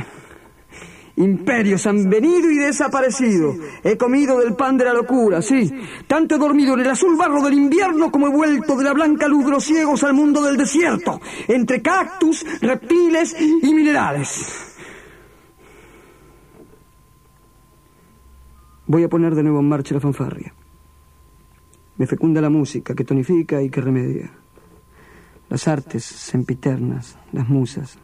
Imperios 1.18 1.86
han 1.86 2.10
venido 2.10 2.50
y 2.50 2.58
desaparecido. 2.58 3.56
He 3.84 3.98
comido 3.98 4.40
del 4.40 4.56
pan 4.56 4.78
de 4.78 4.86
la 4.86 4.94
locura, 4.94 5.42
sí. 5.42 5.72
Tanto 6.08 6.36
he 6.36 6.40
dormido 6.40 6.74
en 6.74 6.82
el 6.82 6.90
azul 6.90 7.18
barro 7.18 7.42
del 7.44 7.54
invierno 7.54 8.12
como 8.12 8.28
he 8.28 8.32
vuelto 8.32 8.76
de 8.76 8.84
la 8.84 8.94
blanca 8.94 9.28
luz 9.28 9.46
de 9.46 9.52
los 9.52 9.64
ciegos 9.64 10.04
al 10.04 10.14
mundo 10.14 10.42
del 10.42 10.58
desierto, 10.58 11.20
entre 11.48 11.82
cactus, 11.82 12.46
reptiles 12.62 13.36
y 13.40 13.74
minerales. 13.74 14.68
Voy 18.88 19.04
a 19.04 19.10
poner 19.10 19.36
de 19.36 19.44
nuevo 19.44 19.60
en 19.60 19.70
marcha 19.70 19.94
la 19.94 20.02
fanfarria. 20.02 20.54
Me 21.98 22.08
fecunda 22.08 22.42
la 22.42 22.50
música 22.50 22.96
que 22.96 23.04
tonifica 23.04 23.62
y 23.62 23.70
que 23.70 23.80
remedia. 23.80 24.32
Las 25.50 25.68
artes 25.68 26.04
sempiternas, 26.04 27.18
las 27.32 27.48
musas, 27.48 28.00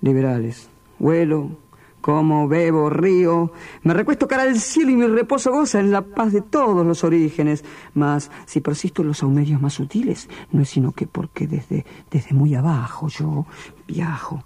liberales. 0.00 0.70
Vuelo, 0.98 1.50
como, 2.00 2.48
bebo, 2.48 2.90
río. 2.90 3.52
Me 3.82 3.94
recuesto 3.94 4.28
cara 4.28 4.42
al 4.42 4.58
cielo 4.58 4.90
y 4.90 4.96
mi 4.96 5.06
reposo 5.06 5.50
goza 5.50 5.80
en 5.80 5.90
la 5.90 6.02
paz 6.02 6.32
de 6.32 6.42
todos 6.42 6.86
los 6.86 7.04
orígenes. 7.04 7.64
Mas 7.94 8.30
si 8.46 8.60
persisto 8.60 9.02
en 9.02 9.08
los 9.08 9.22
aumerios 9.22 9.60
más 9.60 9.74
sutiles, 9.74 10.28
no 10.52 10.62
es 10.62 10.68
sino 10.68 10.92
que 10.92 11.06
porque 11.06 11.46
desde, 11.46 11.84
desde 12.10 12.34
muy 12.34 12.54
abajo 12.54 13.08
yo 13.08 13.46
viajo, 13.86 14.42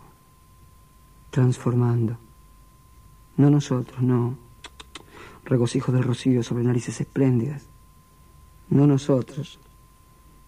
transformando. 1.30 2.18
No 3.36 3.50
nosotros, 3.50 4.02
no 4.02 4.36
regocijo 5.44 5.92
del 5.92 6.04
rocío 6.04 6.42
sobre 6.42 6.64
narices 6.64 7.00
espléndidas. 7.00 7.68
No 8.68 8.86
nosotros, 8.86 9.58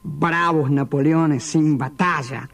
bravos 0.02 0.70
Napoleones 0.70 1.44
sin 1.44 1.76
batalla. 1.76 2.48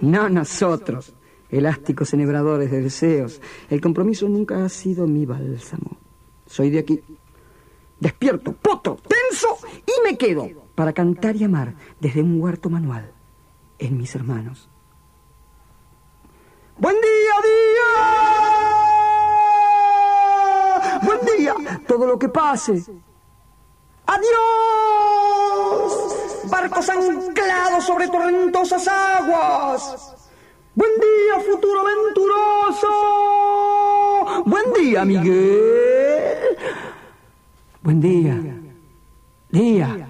No 0.00 0.28
nosotros, 0.28 1.14
elásticos 1.50 2.12
enhebradores 2.14 2.70
de 2.70 2.82
deseos. 2.82 3.40
El 3.70 3.80
compromiso 3.80 4.28
nunca 4.28 4.64
ha 4.64 4.68
sido 4.68 5.06
mi 5.06 5.26
bálsamo. 5.26 5.96
Soy 6.46 6.70
de 6.70 6.80
aquí. 6.80 7.02
Despierto, 8.00 8.52
poto, 8.52 8.98
tenso 9.08 9.56
y 9.86 9.92
me 10.04 10.18
quedo 10.18 10.48
para 10.74 10.92
cantar 10.92 11.36
y 11.36 11.44
amar 11.44 11.74
desde 12.00 12.22
un 12.22 12.40
huerto 12.40 12.68
manual 12.68 13.12
en 13.78 13.96
mis 13.96 14.14
hermanos. 14.14 14.68
Buen 16.76 16.96
día, 16.96 17.34
día 17.42 18.74
buen 21.04 21.20
día, 21.36 21.54
todo 21.86 22.06
lo 22.06 22.18
que 22.18 22.28
pase. 22.28 22.82
Adiós. 24.06 24.30
barcos 26.50 26.88
anclados 26.88 27.84
sobre 27.84 28.08
torrentosas 28.08 28.86
aguas. 28.88 30.13
Buen 30.76 30.90
día, 30.96 31.38
futuro 31.40 31.80
aventuroso. 31.80 32.88
Buen 34.44 34.72
día, 34.72 35.04
Miguel. 35.04 36.36
Buen 37.82 38.00
día. 38.00 38.36
Día. 39.50 40.08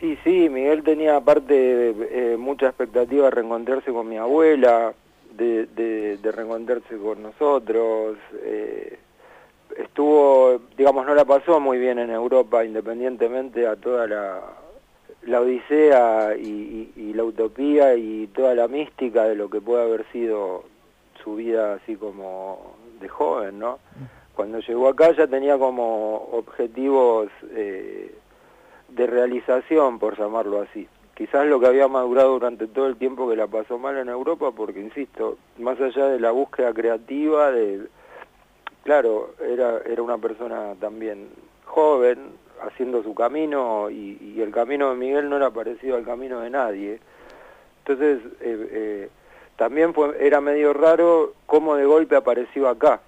Y 0.00 0.16
sí, 0.24 0.48
Miguel 0.48 0.82
tenía 0.84 1.16
aparte 1.16 1.90
eh, 1.90 2.36
mucha 2.38 2.68
expectativa 2.68 3.24
de 3.26 3.30
reencontrarse 3.30 3.92
con 3.92 4.08
mi 4.08 4.16
abuela, 4.16 4.94
de, 5.36 5.66
de, 5.66 6.32
reencontrarse 6.32 6.96
con 6.96 7.22
nosotros. 7.22 8.16
Eh, 8.42 8.98
estuvo, 9.76 10.62
digamos, 10.78 11.04
no 11.04 11.14
la 11.14 11.26
pasó 11.26 11.60
muy 11.60 11.76
bien 11.78 11.98
en 11.98 12.08
Europa, 12.10 12.64
independientemente 12.64 13.66
a 13.66 13.76
toda 13.76 14.06
la, 14.06 14.40
la 15.26 15.40
odisea 15.40 16.36
y, 16.36 17.12
la 17.14 17.24
utopía 17.24 17.94
y 17.94 18.26
toda 18.28 18.54
la 18.54 18.68
mística 18.68 19.24
de 19.24 19.34
lo 19.34 19.48
que 19.48 19.60
puede 19.60 19.84
haber 19.84 20.04
sido 20.12 20.64
su 21.24 21.36
vida 21.36 21.74
así 21.74 21.96
como 21.96 22.76
de 23.00 23.08
joven, 23.08 23.58
¿no? 23.58 23.78
Cuando 24.34 24.60
llegó 24.60 24.88
acá 24.88 25.12
ya 25.12 25.26
tenía 25.26 25.56
como 25.58 26.28
objetivos 26.32 27.30
eh, 27.52 28.14
de 28.88 29.06
realización, 29.06 29.98
por 29.98 30.18
llamarlo 30.18 30.60
así. 30.60 30.86
Quizás 31.14 31.46
lo 31.46 31.58
que 31.58 31.66
había 31.66 31.88
madurado 31.88 32.32
durante 32.32 32.66
todo 32.66 32.86
el 32.86 32.96
tiempo 32.96 33.28
que 33.28 33.36
la 33.36 33.46
pasó 33.46 33.78
mal 33.78 33.96
en 33.96 34.10
Europa, 34.10 34.52
porque 34.54 34.80
insisto, 34.80 35.38
más 35.58 35.80
allá 35.80 36.08
de 36.08 36.20
la 36.20 36.32
búsqueda 36.32 36.74
creativa, 36.74 37.50
de, 37.50 37.86
claro, 38.84 39.30
era, 39.40 39.78
era 39.86 40.02
una 40.02 40.18
persona 40.18 40.74
también 40.78 41.28
joven, 41.64 42.32
haciendo 42.62 43.02
su 43.02 43.14
camino 43.14 43.90
y, 43.90 44.40
el 44.40 44.50
camino 44.52 44.90
de 44.90 44.96
Miguel 44.96 45.28
no 45.28 45.36
era 45.36 45.50
parecido 45.50 45.96
al 45.96 46.04
camino 46.04 46.40
de 46.40 46.50
nadie. 46.50 47.00
Entonces, 47.78 48.20
eh, 48.40 48.68
eh, 48.70 49.10
también 49.56 49.94
fue, 49.94 50.16
era 50.20 50.40
medio 50.40 50.72
raro 50.72 51.34
cómo 51.46 51.76
de 51.76 51.84
golpe 51.84 52.16
apareció 52.16 52.68
acá, 52.68 53.00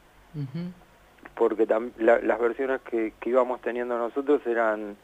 porque 1.34 1.66
las 1.98 2.40
versiones 2.40 2.80
que, 2.82 3.12
íbamos 3.24 3.60
teniendo 3.60 3.98
nosotros 3.98 4.40
eran 4.46 4.96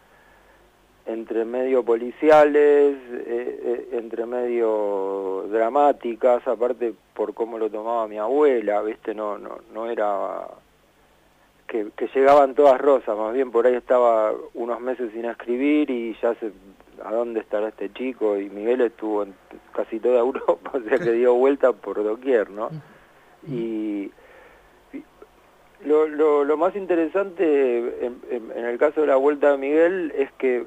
entre 1.07 1.45
medio 1.45 1.85
policiales, 1.85 2.97
eh, 3.11 3.89
entre 3.93 4.25
medio 4.25 5.45
dramáticas, 5.51 6.47
aparte 6.49 6.95
por 7.13 7.35
cómo 7.35 7.59
lo 7.59 7.69
tomaba 7.69 8.09
mi 8.09 8.17
abuela, 8.17 8.81
¿viste? 8.81 9.15
No, 9.15 9.37
no, 9.37 9.59
no 9.73 9.91
era 9.91 10.49
que, 11.67 11.91
llegaban 12.15 12.55
todas 12.55 12.81
rosas, 12.81 13.17
más 13.17 13.35
bien 13.35 13.51
por 13.51 13.67
ahí 13.67 13.75
estaba 13.75 14.33
unos 14.55 14.81
meses 14.81 15.11
sin 15.13 15.25
escribir 15.25 15.91
y 15.91 16.17
ya 16.23 16.35
se, 16.37 16.53
¿a 17.05 17.13
dónde 17.13 17.41
estará 17.41 17.69
este 17.69 17.93
chico? 17.93 18.39
Y 18.39 18.49
Miguel 18.51 18.83
estuvo 18.83 19.23
en 19.23 19.35
casi 19.73 19.99
toda 19.99 20.19
Europa, 20.21 20.73
o 20.75 20.81
sea 20.81 20.99
que 20.99 21.13
dio 21.13 21.35
vuelta 21.35 21.73
por 21.73 22.03
doquier, 22.03 22.51
¿no? 22.51 22.71
Y 23.47 24.11
lo, 25.85 26.09
lo, 26.09 26.45
lo 26.45 26.57
más 26.57 26.75
interesante 26.77 28.07
en, 28.07 28.21
en, 28.31 28.65
el 28.65 28.79
caso 28.79 29.03
de 29.03 29.07
la 29.07 29.17
vuelta 29.17 29.53
de 29.53 29.59
Miguel 29.59 30.13
es 30.17 30.33
que 30.33 30.65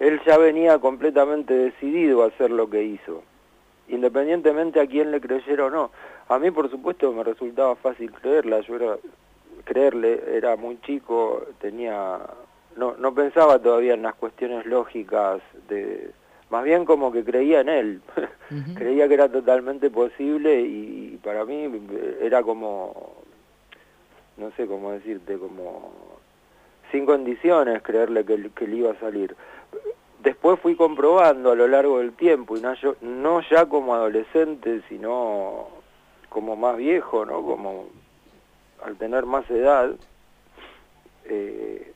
él 0.00 0.20
ya 0.24 0.38
venía 0.38 0.78
completamente 0.78 1.52
decidido 1.52 2.22
a 2.22 2.28
hacer 2.28 2.50
lo 2.50 2.70
que 2.70 2.82
hizo, 2.82 3.22
independientemente 3.88 4.80
a 4.80 4.86
quién 4.86 5.10
le 5.10 5.20
creyera 5.20 5.66
o 5.66 5.70
no. 5.70 5.90
A 6.28 6.38
mí, 6.38 6.50
por 6.50 6.70
supuesto, 6.70 7.12
me 7.12 7.22
resultaba 7.22 7.76
fácil 7.76 8.10
creerla, 8.12 8.60
yo 8.60 8.76
era 8.76 8.96
creerle, 9.64 10.22
era 10.36 10.56
muy 10.56 10.80
chico, 10.80 11.44
tenía 11.60 12.20
no, 12.76 12.96
no 12.96 13.14
pensaba 13.14 13.58
todavía 13.58 13.94
en 13.94 14.02
las 14.02 14.14
cuestiones 14.14 14.66
lógicas 14.66 15.40
de 15.68 16.10
más 16.50 16.64
bien 16.64 16.84
como 16.84 17.10
que 17.10 17.24
creía 17.24 17.60
en 17.60 17.68
él, 17.68 18.02
creía 18.76 19.08
que 19.08 19.14
era 19.14 19.28
totalmente 19.28 19.90
posible 19.90 20.60
y, 20.60 21.18
para 21.22 21.44
mí 21.44 21.68
era 22.20 22.42
como, 22.42 23.14
no 24.36 24.50
sé 24.52 24.66
cómo 24.66 24.92
decirte, 24.92 25.38
como 25.38 25.92
sin 26.92 27.06
condiciones 27.06 27.82
creerle 27.82 28.24
que, 28.24 28.50
que 28.54 28.68
le 28.68 28.76
iba 28.76 28.92
a 28.92 29.00
salir. 29.00 29.34
Después 30.22 30.60
fui 30.60 30.76
comprobando 30.76 31.50
a 31.50 31.54
lo 31.54 31.66
largo 31.66 31.98
del 31.98 32.12
tiempo, 32.12 32.56
y 32.56 32.60
no, 32.60 32.74
yo, 32.74 32.96
no 33.00 33.40
ya 33.50 33.66
como 33.66 33.94
adolescente, 33.94 34.82
sino 34.88 35.68
como 36.28 36.56
más 36.56 36.76
viejo, 36.76 37.24
¿no? 37.24 37.42
Como 37.42 37.86
al 38.82 38.96
tener 38.96 39.26
más 39.26 39.48
edad, 39.50 39.90
eh, 41.24 41.92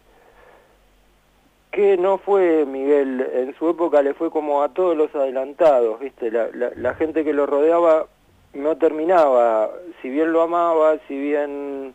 que 1.70 1.96
no 1.96 2.18
fue 2.18 2.64
Miguel, 2.66 3.26
en 3.32 3.54
su 3.56 3.68
época 3.68 4.02
le 4.02 4.14
fue 4.14 4.30
como 4.30 4.62
a 4.62 4.70
todos 4.70 4.96
los 4.96 5.14
adelantados, 5.14 6.00
¿viste? 6.00 6.30
La, 6.30 6.48
la, 6.52 6.94
gente 6.94 7.24
que 7.24 7.32
lo 7.32 7.46
rodeaba 7.46 8.06
no 8.54 8.76
terminaba, 8.78 9.70
si 10.00 10.08
bien 10.08 10.32
lo 10.32 10.42
amaba, 10.42 10.96
si 11.06 11.16
bien 11.16 11.94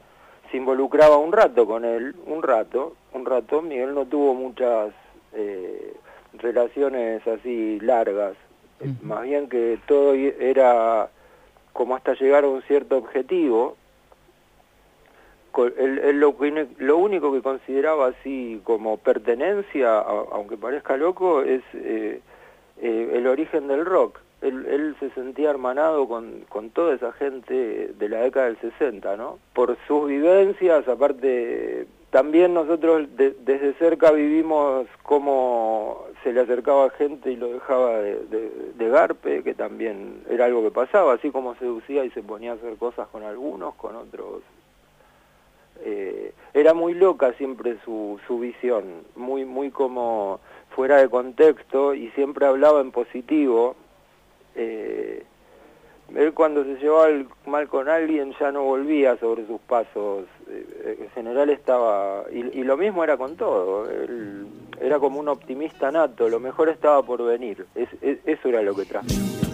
se 0.51 0.57
involucraba 0.57 1.17
un 1.17 1.31
rato 1.31 1.65
con 1.65 1.83
él, 1.83 2.15
un 2.27 2.43
rato, 2.43 2.95
un 3.13 3.25
rato, 3.25 3.61
Miguel 3.61 3.93
no 3.93 4.05
tuvo 4.05 4.33
muchas 4.33 4.93
eh, 5.33 5.93
relaciones 6.33 7.25
así 7.27 7.79
largas, 7.79 8.35
más 9.01 9.23
bien 9.23 9.49
que 9.49 9.79
todo 9.87 10.13
era 10.13 11.09
como 11.71 11.95
hasta 11.95 12.13
llegar 12.13 12.43
a 12.43 12.47
un 12.47 12.61
cierto 12.63 12.97
objetivo, 12.97 13.75
él, 15.77 16.19
lo, 16.19 16.97
único 16.97 17.31
que 17.31 17.41
consideraba 17.41 18.07
así 18.07 18.61
como 18.63 18.97
pertenencia, 18.97 19.99
aunque 19.99 20.57
parezca 20.57 20.97
loco, 20.97 21.41
es 21.41 21.61
eh, 21.73 22.21
eh, 22.81 23.11
el 23.13 23.27
origen 23.27 23.67
del 23.67 23.85
rock. 23.85 24.19
Él, 24.41 24.95
se 24.99 25.09
sentía 25.11 25.51
hermanado 25.51 26.05
con, 26.07 26.41
con, 26.49 26.69
toda 26.69 26.93
esa 26.93 27.13
gente 27.13 27.93
de 27.97 28.09
la 28.09 28.21
década 28.21 28.47
del 28.47 28.57
60, 28.57 29.15
¿no? 29.15 29.39
Por 29.53 29.77
sus 29.87 30.07
vivencias, 30.09 30.85
aparte, 30.89 31.87
también 32.09 32.53
nosotros 32.53 33.07
desde 33.15 33.73
cerca 33.75 34.11
vivimos 34.11 34.85
cómo 35.01 36.05
se 36.23 36.33
le 36.33 36.41
acercaba 36.41 36.89
gente 36.89 37.31
y 37.31 37.37
lo 37.37 37.53
dejaba 37.53 37.99
de, 37.99 38.51
de, 38.75 38.89
garpe, 38.89 39.43
que 39.43 39.53
también 39.53 40.21
era 40.29 40.45
algo 40.45 40.61
que 40.61 40.71
pasaba, 40.71 41.13
así 41.13 41.31
como 41.31 41.55
seducía 41.55 42.03
y 42.03 42.11
se 42.11 42.21
ponía 42.21 42.51
a 42.51 42.55
hacer 42.55 42.75
cosas 42.75 43.07
con 43.07 43.23
algunos, 43.23 43.75
con 43.75 43.95
otros 43.95 44.41
eh, 45.81 46.33
era 46.53 46.73
muy 46.73 46.93
loca 46.93 47.33
siempre 47.33 47.77
su, 47.83 48.19
su 48.27 48.39
visión, 48.39 49.03
muy, 49.15 49.45
muy 49.45 49.71
como 49.71 50.39
fuera 50.75 50.97
de 50.97 51.09
contexto 51.09 51.93
y 51.93 52.09
siempre 52.11 52.45
hablaba 52.45 52.81
en 52.81 52.91
positivo. 52.91 53.75
Eh, 54.55 55.23
él 56.15 56.33
cuando 56.33 56.63
se 56.63 56.75
llevaba 56.75 57.07
mal 57.45 57.67
con 57.67 57.89
alguien 57.89 58.35
ya 58.39 58.51
no 58.51 58.63
volvía 58.63 59.17
sobre 59.17 59.47
sus 59.47 59.59
pasos, 59.61 60.25
eh, 60.47 60.97
en 60.99 61.09
general 61.11 61.49
estaba, 61.49 62.25
y, 62.31 62.63
lo 62.63 62.77
mismo 62.77 63.03
era 63.03 63.17
con 63.17 63.35
todo, 63.35 63.89
él 63.89 64.47
era 64.79 64.99
como 64.99 65.19
un 65.19 65.29
optimista 65.29 65.91
nato, 65.91 66.29
lo 66.29 66.39
mejor 66.39 66.69
estaba 66.69 67.01
por 67.03 67.23
venir, 67.23 67.65
eso 67.75 68.49
era 68.49 68.61
lo 68.61 68.75
que 68.75 68.85
transmitía. 68.85 69.52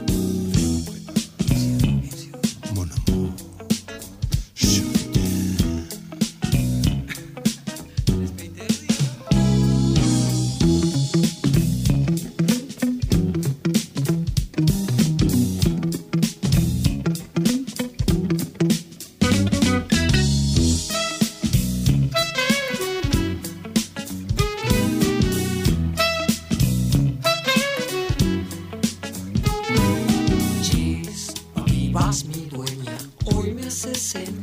vas 32.00 32.26
mi 32.26 32.46
dueña, 32.46 32.98
hoy 33.26 33.54
me 33.54 33.68
haces 33.68 34.02
sentir. 34.02 34.39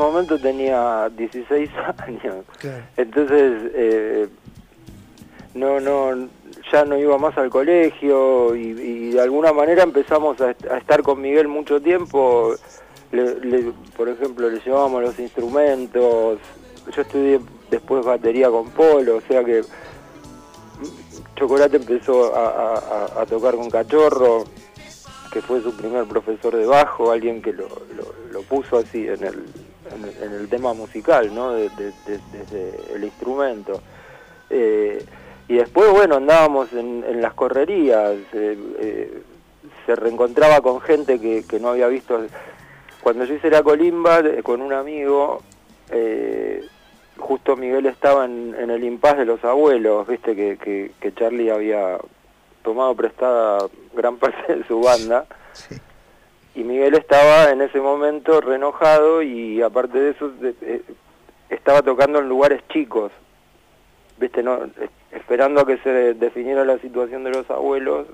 Momento 0.00 0.38
tenía 0.38 1.08
16 1.16 1.70
años. 1.98 2.44
Entonces, 2.96 3.70
eh, 3.74 4.28
no, 5.54 5.80
no, 5.80 6.28
ya 6.72 6.84
no 6.84 6.96
iba 6.98 7.18
más 7.18 7.36
al 7.38 7.50
colegio 7.50 8.54
y, 8.54 8.60
y 8.68 9.10
de 9.10 9.20
alguna 9.20 9.52
manera 9.52 9.82
empezamos 9.82 10.40
a, 10.40 10.54
a 10.70 10.78
estar 10.78 11.02
con 11.02 11.20
Miguel 11.20 11.48
mucho 11.48 11.80
tiempo. 11.80 12.54
Le- 13.12 13.40
le- 13.40 13.72
por 13.96 14.08
ejemplo, 14.08 14.48
le 14.48 14.60
llevábamos 14.60 15.02
los 15.02 15.18
instrumentos. 15.18 16.38
Yo 16.94 17.02
estudié 17.02 17.40
después 17.70 18.04
batería 18.04 18.48
con 18.50 18.70
Polo, 18.70 19.16
o 19.16 19.20
sea 19.22 19.44
que 19.44 19.62
Chocolate 21.36 21.76
empezó 21.76 22.34
a- 22.36 23.22
a 23.22 23.26
tocar 23.26 23.54
con 23.56 23.70
Cachorro, 23.70 24.44
que 25.32 25.40
fue 25.40 25.60
su 25.62 25.74
primer 25.76 26.04
profesor 26.04 26.54
de 26.56 26.66
bajo, 26.66 27.10
alguien 27.10 27.40
que 27.42 27.52
lo, 27.52 27.66
lo- 27.68 28.14
lo 28.32 28.42
puso 28.42 28.78
así 28.78 29.06
en 29.08 29.24
el, 29.24 29.44
en 29.94 30.32
el, 30.32 30.48
tema 30.48 30.72
musical, 30.74 31.34
¿no? 31.34 31.52
De- 31.52 31.68
de- 31.70 31.92
de- 32.06 32.20
desde 32.32 32.94
el 32.94 33.04
instrumento. 33.04 33.80
Eh, 34.48 35.04
y 35.48 35.54
después, 35.54 35.90
bueno, 35.90 36.16
andábamos 36.16 36.72
en, 36.72 37.20
las 37.20 37.34
correrías, 37.34 38.12
eh, 38.32 38.58
eh, 38.78 39.22
se 39.86 39.96
reencontraba 39.96 40.60
con 40.60 40.80
gente 40.80 41.20
que, 41.20 41.60
no 41.60 41.68
había 41.70 41.88
visto. 41.88 42.20
Cuando 43.02 43.24
yo 43.24 43.34
hice 43.34 43.50
la 43.50 43.62
colimba 43.62 44.22
con 44.42 44.60
un 44.60 44.72
amigo, 44.72 45.42
justo 47.16 47.56
Miguel 47.56 47.86
estaba 47.86 48.26
en, 48.26 48.54
el 48.70 48.84
impas 48.84 49.16
de 49.16 49.24
los 49.24 49.42
abuelos, 49.44 50.06
viste 50.06 50.36
que 50.36 51.12
Charlie 51.16 51.50
había 51.50 51.98
tomado 52.62 52.94
prestada 52.94 53.66
gran 53.94 54.16
parte 54.18 54.56
de 54.56 54.64
su 54.66 54.80
banda. 54.80 55.26
Y 56.54 56.64
Miguel 56.64 56.94
estaba 56.94 57.50
en 57.50 57.60
ese 57.62 57.80
momento 57.80 58.40
renojado 58.40 59.22
y 59.22 59.62
aparte 59.62 59.98
de 59.98 60.10
eso 60.10 60.32
eh, 60.42 60.82
estaba 61.48 61.82
tocando 61.82 62.18
en 62.18 62.28
lugares 62.28 62.60
chicos, 62.68 63.12
viste, 64.18 64.42
no 64.42 64.64
Es- 64.64 64.90
esperando 65.12 65.60
a 65.60 65.66
que 65.66 65.78
se 65.78 66.14
definiera 66.14 66.64
la 66.64 66.78
situación 66.78 67.24
de 67.24 67.30
los 67.30 67.48
abuelos. 67.50 68.06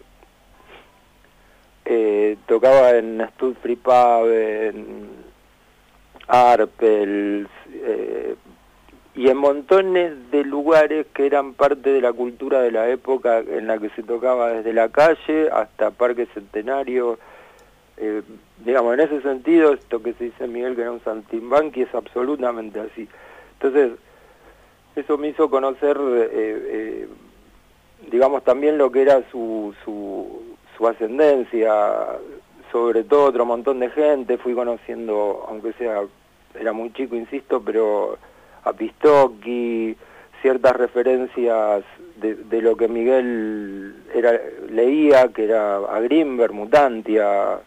Eh, 1.85 2.37
tocaba 2.46 2.90
en 2.96 3.25
Stud 3.35 3.55
Free 3.62 3.77
Pub, 3.77 4.27
en 4.31 5.09
Arpels, 6.27 7.49
eh, 7.72 8.35
y 9.14 9.29
en 9.29 9.37
montones 9.37 10.31
de 10.31 10.44
lugares 10.44 11.07
que 11.14 11.27
eran 11.27 11.55
parte 11.55 11.90
de 11.90 12.01
la 12.01 12.12
cultura 12.12 12.61
de 12.61 12.72
la 12.72 12.88
época 12.90 13.38
en 13.38 13.66
la 13.66 13.79
que 13.79 13.88
se 13.90 14.03
tocaba 14.03 14.49
desde 14.51 14.72
la 14.75 14.88
calle 14.90 15.49
hasta 15.51 15.90
Parque 15.90 16.27
Centenario. 16.35 17.18
Eh, 17.99 18.23
digamos, 18.65 18.95
en 18.95 19.01
ese 19.01 19.23
sentido, 19.23 19.73
esto 19.73 20.03
que 20.03 20.13
se 20.15 20.25
dice 20.25 20.47
Miguel 20.47 20.77
que 20.77 20.83
era 20.83 20.93
un 20.93 21.03
saltimbanqui 21.03 21.83
es 21.83 21.95
absolutamente 21.95 22.81
así. 22.81 23.09
Entonces, 23.55 23.99
eso 24.97 25.19
me 25.19 25.29
hizo 25.29 25.49
conocer, 25.49 25.97
eh, 25.99 26.29
eh, 26.33 27.09
digamos, 28.11 28.45
también 28.45 28.79
lo 28.79 28.91
que 28.91 29.03
era 29.03 29.23
su, 29.31 29.75
su, 29.85 30.57
su 30.77 30.89
ascendencia, 30.89 32.19
sobre 32.71 33.05
todo 33.05 33.25
otro 33.25 33.47
montón 33.47 33.81
de 33.81 33.91
gente, 33.91 34.39
fui 34.39 34.55
conociendo, 34.55 35.47
aunque 35.49 35.73
sea, 35.75 36.03
era 36.59 36.73
muy 36.73 36.93
chico, 36.93 37.17
insisto, 37.17 37.63
pero 37.63 38.19
a 38.65 38.73
Pistocchi, 38.73 39.97
ciertas 40.43 40.77
referencias 40.77 41.85
de, 42.17 42.35
de 42.35 42.63
lo 42.63 42.77
que 42.77 42.89
Miguel 42.89 43.97
era, 44.15 44.39
leía, 44.71 45.29
que 45.29 45.45
era 45.45 45.77
a 45.77 46.01
Grimberg, 46.01 46.53
Mutantia, 46.53 47.61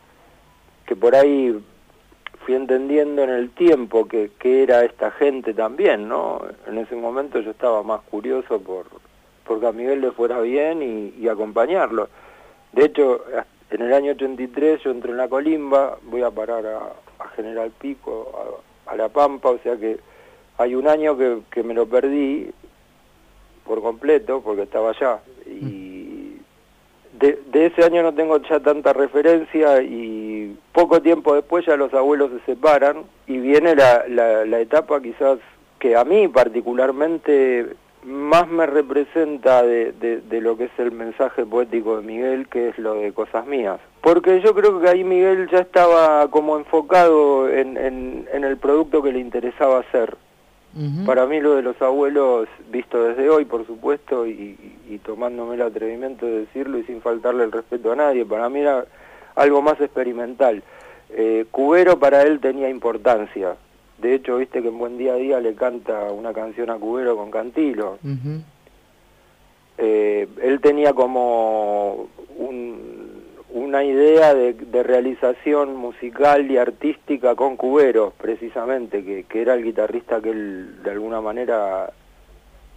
que 0.89 0.95
por 0.95 1.15
ahí 1.15 1.55
fui 2.43 2.55
entendiendo 2.55 3.21
en 3.21 3.29
el 3.29 3.51
tiempo 3.51 4.07
que, 4.07 4.31
que 4.39 4.63
era 4.63 4.83
esta 4.83 5.11
gente 5.11 5.53
también, 5.53 6.09
¿no? 6.09 6.41
En 6.65 6.79
ese 6.79 6.95
momento 6.95 7.39
yo 7.41 7.51
estaba 7.51 7.83
más 7.83 8.01
curioso 8.09 8.59
por 8.59 8.87
porque 9.43 9.67
a 9.67 9.71
Miguel 9.71 10.01
le 10.01 10.11
fuera 10.11 10.41
bien 10.41 10.81
y, 10.81 11.13
y 11.23 11.27
acompañarlo. 11.27 12.09
De 12.73 12.85
hecho, 12.85 13.23
en 13.69 13.81
el 13.83 13.93
año 13.93 14.13
83 14.13 14.81
yo 14.81 14.89
entro 14.89 15.11
en 15.11 15.17
la 15.17 15.27
colimba, 15.27 15.99
voy 16.01 16.23
a 16.23 16.31
parar 16.31 16.65
a, 16.65 17.23
a 17.23 17.27
General 17.35 17.69
Pico, 17.79 18.59
a, 18.87 18.91
a 18.91 18.95
La 18.95 19.09
Pampa, 19.09 19.49
o 19.49 19.59
sea 19.59 19.77
que 19.77 19.99
hay 20.57 20.73
un 20.73 20.87
año 20.87 21.15
que, 21.15 21.41
que 21.51 21.61
me 21.61 21.75
lo 21.75 21.85
perdí 21.85 22.49
por 23.63 23.83
completo 23.83 24.41
porque 24.41 24.63
estaba 24.63 24.89
allá. 24.89 25.19
Y 25.45 26.37
de, 27.19 27.39
de 27.51 27.65
ese 27.67 27.83
año 27.83 28.01
no 28.01 28.13
tengo 28.13 28.37
ya 28.41 28.59
tanta 28.59 28.91
referencia 28.91 29.83
y 29.83 30.18
poco 30.71 31.01
tiempo 31.01 31.33
después 31.35 31.65
ya 31.65 31.75
los 31.77 31.93
abuelos 31.93 32.31
se 32.31 32.51
separan 32.53 33.03
y 33.27 33.37
viene 33.37 33.75
la, 33.75 34.05
la, 34.07 34.45
la 34.45 34.59
etapa 34.59 35.01
quizás 35.01 35.39
que 35.79 35.95
a 35.95 36.03
mí 36.03 36.27
particularmente 36.27 37.75
más 38.05 38.47
me 38.47 38.65
representa 38.65 39.61
de, 39.63 39.91
de, 39.93 40.21
de 40.21 40.41
lo 40.41 40.55
que 40.57 40.65
es 40.65 40.71
el 40.77 40.91
mensaje 40.91 41.45
poético 41.45 41.97
de 41.97 42.03
Miguel, 42.07 42.47
que 42.47 42.69
es 42.69 42.77
lo 42.79 42.93
de 42.95 43.11
cosas 43.11 43.45
mías. 43.45 43.79
Porque 44.01 44.39
yo 44.41 44.53
creo 44.55 44.79
que 44.79 44.87
ahí 44.89 45.03
Miguel 45.03 45.49
ya 45.51 45.59
estaba 45.59 46.29
como 46.29 46.57
enfocado 46.57 47.49
en, 47.49 47.75
en, 47.75 48.25
en 48.31 48.43
el 48.45 48.57
producto 48.57 49.01
que 49.03 49.11
le 49.11 49.19
interesaba 49.19 49.79
hacer. 49.79 50.15
Para 51.05 51.25
mí 51.25 51.41
lo 51.41 51.55
de 51.55 51.61
los 51.63 51.81
abuelos, 51.81 52.47
visto 52.71 53.03
desde 53.03 53.29
hoy, 53.29 53.43
por 53.43 53.65
supuesto, 53.65 54.25
y, 54.27 54.31
y- 54.31 54.75
y 54.93 54.97
tomándome 54.99 55.55
el 55.55 55.61
atrevimiento 55.63 56.25
de 56.25 56.41
decirlo 56.41 56.77
y 56.77 56.83
sin 56.83 57.01
faltarle 57.01 57.43
el 57.43 57.51
respeto 57.51 57.91
a 57.91 57.95
nadie, 57.95 58.23
para 58.25 58.47
mí 58.49 58.59
era 58.61 58.85
algo 59.39 59.61
más 59.61 59.79
experimental. 59.81 60.61
Eh, 61.11 61.45
Cubero 61.51 61.97
para 61.97 62.21
él 62.23 62.39
tenía 62.39 62.69
importancia. 62.69 63.55
De 63.97 64.13
hecho, 64.15 64.37
viste 64.37 64.61
que 64.61 64.67
en 64.69 64.77
Buen 64.77 64.97
Día 64.97 65.13
a 65.13 65.17
Día 65.17 65.39
le 65.39 65.55
canta 65.55 66.11
una 66.11 66.33
canción 66.33 66.69
a 66.69 66.75
Cubero 66.77 67.15
con 67.17 67.31
Cantilo. 67.31 67.97
Eh, 69.77 70.27
él 70.41 70.59
tenía 70.61 70.93
como 70.93 72.07
un- 72.37 73.09
una 73.51 73.83
idea 73.83 74.33
de, 74.33 74.53
de 74.53 74.83
realización 74.83 75.75
musical 75.75 76.51
y 76.51 76.57
artística 76.57 77.35
con 77.35 77.55
Cubero, 77.57 78.13
precisamente, 78.17 79.03
que, 79.03 79.23
que 79.23 79.41
era 79.41 79.53
el 79.55 79.63
guitarrista 79.63 80.21
que 80.21 80.29
él 80.31 80.83
de 80.83 80.91
alguna 80.91 81.19
manera 81.21 81.91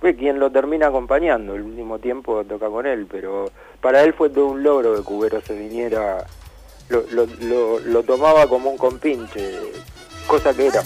fue 0.01 0.17
quien 0.17 0.39
lo 0.41 0.51
termina 0.51 0.87
acompañando, 0.89 1.55
el 1.55 1.63
último 1.63 1.99
tiempo 1.99 2.43
toca 2.45 2.69
con 2.69 2.87
él, 2.87 3.07
pero 3.11 3.51
para 3.81 4.03
él 4.03 4.15
fue 4.15 4.31
todo 4.31 4.47
un 4.49 4.63
logro 4.63 4.95
que 4.97 5.03
Cubero 5.03 5.41
se 5.43 5.57
viniera, 5.59 6.25
lo, 6.89 7.27
lo, 7.41 7.79
lo, 7.79 8.03
tomaba 8.03 8.47
como 8.47 8.71
un 8.71 8.79
compinche, 8.79 9.59
cosa 10.27 10.53
que 10.55 10.67
era. 10.67 10.83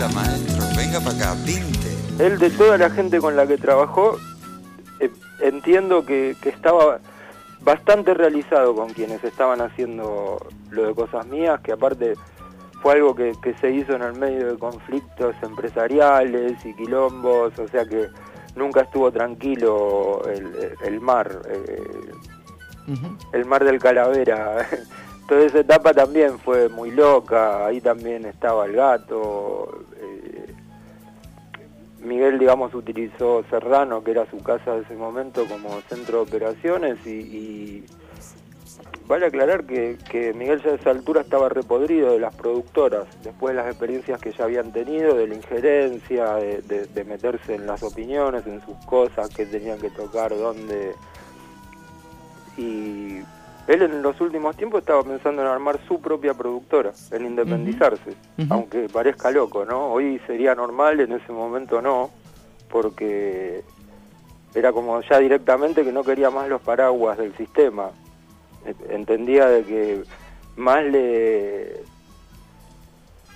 Hola 0.00 0.14
maestro, 0.14 0.64
venga 0.78 0.98
para 0.98 1.14
acá, 1.14 1.36
pinte. 1.44 2.24
Él 2.24 2.38
de 2.38 2.48
toda 2.48 2.78
la 2.78 2.88
gente 2.88 3.20
con 3.20 3.36
la 3.36 3.46
que 3.46 3.58
trabajó, 3.58 4.16
eh, 4.98 5.10
entiendo 5.40 6.06
que, 6.06 6.34
que 6.40 6.48
estaba 6.48 7.00
bastante 7.60 8.14
realizado 8.14 8.74
con 8.74 8.94
quienes 8.94 9.22
estaban 9.22 9.60
haciendo 9.60 10.38
lo 10.70 10.86
de 10.86 10.94
cosas 10.94 11.26
mías, 11.26 11.60
que 11.60 11.72
aparte 11.72 12.14
fue 12.80 12.94
algo 12.94 13.14
que, 13.14 13.34
que 13.42 13.52
se 13.58 13.72
hizo 13.72 13.94
en 13.94 14.00
el 14.00 14.14
medio 14.14 14.52
de 14.52 14.58
conflictos 14.58 15.36
empresariales 15.42 16.64
y 16.64 16.74
quilombos, 16.76 17.58
o 17.58 17.68
sea 17.68 17.84
que 17.84 18.08
nunca 18.56 18.80
estuvo 18.80 19.12
tranquilo 19.12 20.22
el, 20.30 20.78
el 20.82 21.00
mar, 21.02 21.42
eh, 21.46 22.10
el 23.34 23.44
mar 23.44 23.64
del 23.64 23.78
Calavera. 23.78 24.66
Toda 25.30 25.44
esa 25.44 25.60
etapa 25.60 25.94
también 25.94 26.40
fue 26.40 26.68
muy 26.68 26.90
loca, 26.90 27.64
ahí 27.64 27.80
también 27.80 28.24
estaba 28.26 28.66
el 28.66 28.72
gato. 28.72 29.84
eh, 29.96 30.52
Miguel, 32.00 32.36
digamos, 32.40 32.74
utilizó 32.74 33.44
Serrano, 33.48 34.02
que 34.02 34.10
era 34.10 34.28
su 34.28 34.42
casa 34.42 34.74
de 34.74 34.80
ese 34.82 34.96
momento, 34.96 35.46
como 35.46 35.80
centro 35.82 36.16
de 36.16 36.22
operaciones 36.24 37.06
y, 37.06 37.84
vale 39.06 39.26
aclarar 39.26 39.66
que, 39.66 39.98
que 40.10 40.32
Miguel 40.32 40.64
ya 40.64 40.70
a 40.72 40.74
esa 40.74 40.90
altura 40.90 41.20
estaba 41.20 41.48
repodrido 41.48 42.10
de 42.10 42.18
las 42.18 42.34
productoras, 42.34 43.06
después 43.22 43.54
de 43.54 43.62
las 43.62 43.70
experiencias 43.70 44.20
que 44.20 44.32
ya 44.32 44.42
habían 44.42 44.72
tenido, 44.72 45.14
de 45.14 45.28
la 45.28 45.34
injerencia, 45.36 46.34
de, 46.34 46.88
de- 46.92 47.04
meterse 47.04 47.54
en 47.54 47.68
las 47.68 47.84
opiniones, 47.84 48.44
en 48.48 48.60
sus 48.66 48.76
cosas, 48.84 49.28
que 49.28 49.46
tenían 49.46 49.78
que 49.78 49.90
tocar, 49.90 50.36
dónde... 50.36 50.96
Y 52.56 53.20
él 53.66 53.82
en 53.82 54.02
los 54.02 54.20
últimos 54.20 54.56
tiempos 54.56 54.80
estaba 54.80 55.02
pensando 55.02 55.42
en 55.42 55.48
armar 55.48 55.78
su 55.86 56.00
propia 56.00 56.34
productora, 56.34 56.92
en 57.10 57.26
independizarse, 57.26 58.14
aunque 58.48 58.88
parezca 58.88 59.30
loco, 59.30 59.64
¿no? 59.64 59.92
Hoy 59.92 60.20
sería 60.26 60.54
normal, 60.54 61.00
en 61.00 61.12
ese 61.12 61.32
momento 61.32 61.80
no, 61.80 62.10
porque 62.68 63.62
era 64.54 64.72
como 64.72 65.00
ya 65.02 65.18
directamente 65.18 65.84
que 65.84 65.92
no 65.92 66.02
quería 66.02 66.30
más 66.30 66.48
los 66.48 66.60
paraguas 66.60 67.18
del 67.18 67.36
sistema. 67.36 67.90
Entendía 68.88 69.46
de 69.46 69.64
que 69.64 70.02
más 70.56 70.84
le 70.84 71.82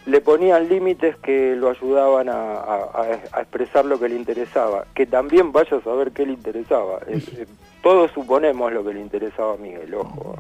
le 0.06 0.20
ponían 0.20 0.68
límites 0.68 1.16
que 1.16 1.56
lo 1.56 1.70
ayudaban 1.70 2.28
a, 2.28 2.54
a- 2.54 2.90
a- 2.94 3.20
a 3.32 3.40
expresar 3.40 3.84
lo 3.86 3.98
que 3.98 4.08
le 4.08 4.16
interesaba, 4.16 4.86
que 4.94 5.06
también 5.06 5.50
vaya 5.52 5.76
a 5.78 5.80
saber 5.82 6.12
qué 6.12 6.26
le 6.26 6.32
interesaba. 6.34 6.98
Es- 7.08 7.28
eh, 7.38 7.46
todos 7.82 8.10
suponemos 8.12 8.72
lo 8.72 8.84
que 8.84 8.94
le 8.94 9.00
interesaba 9.00 9.54
a 9.54 9.56
Miguel, 9.56 9.94
ojo. 9.94 10.36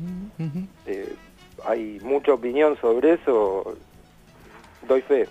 Eh, 0.86 1.14
hay 1.66 1.98
mucha 2.02 2.34
opinión 2.34 2.76
sobre 2.80 3.14
eso, 3.14 3.74
doy 4.86 5.00
fe, 5.02 5.28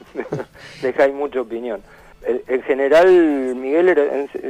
de 0.81 0.93
que 0.93 1.01
hay 1.03 1.11
mucha 1.11 1.41
opinión. 1.41 1.81
En, 2.25 2.41
en 2.47 2.61
general, 2.63 3.07
Miguel, 3.55 3.89
era, 3.89 4.03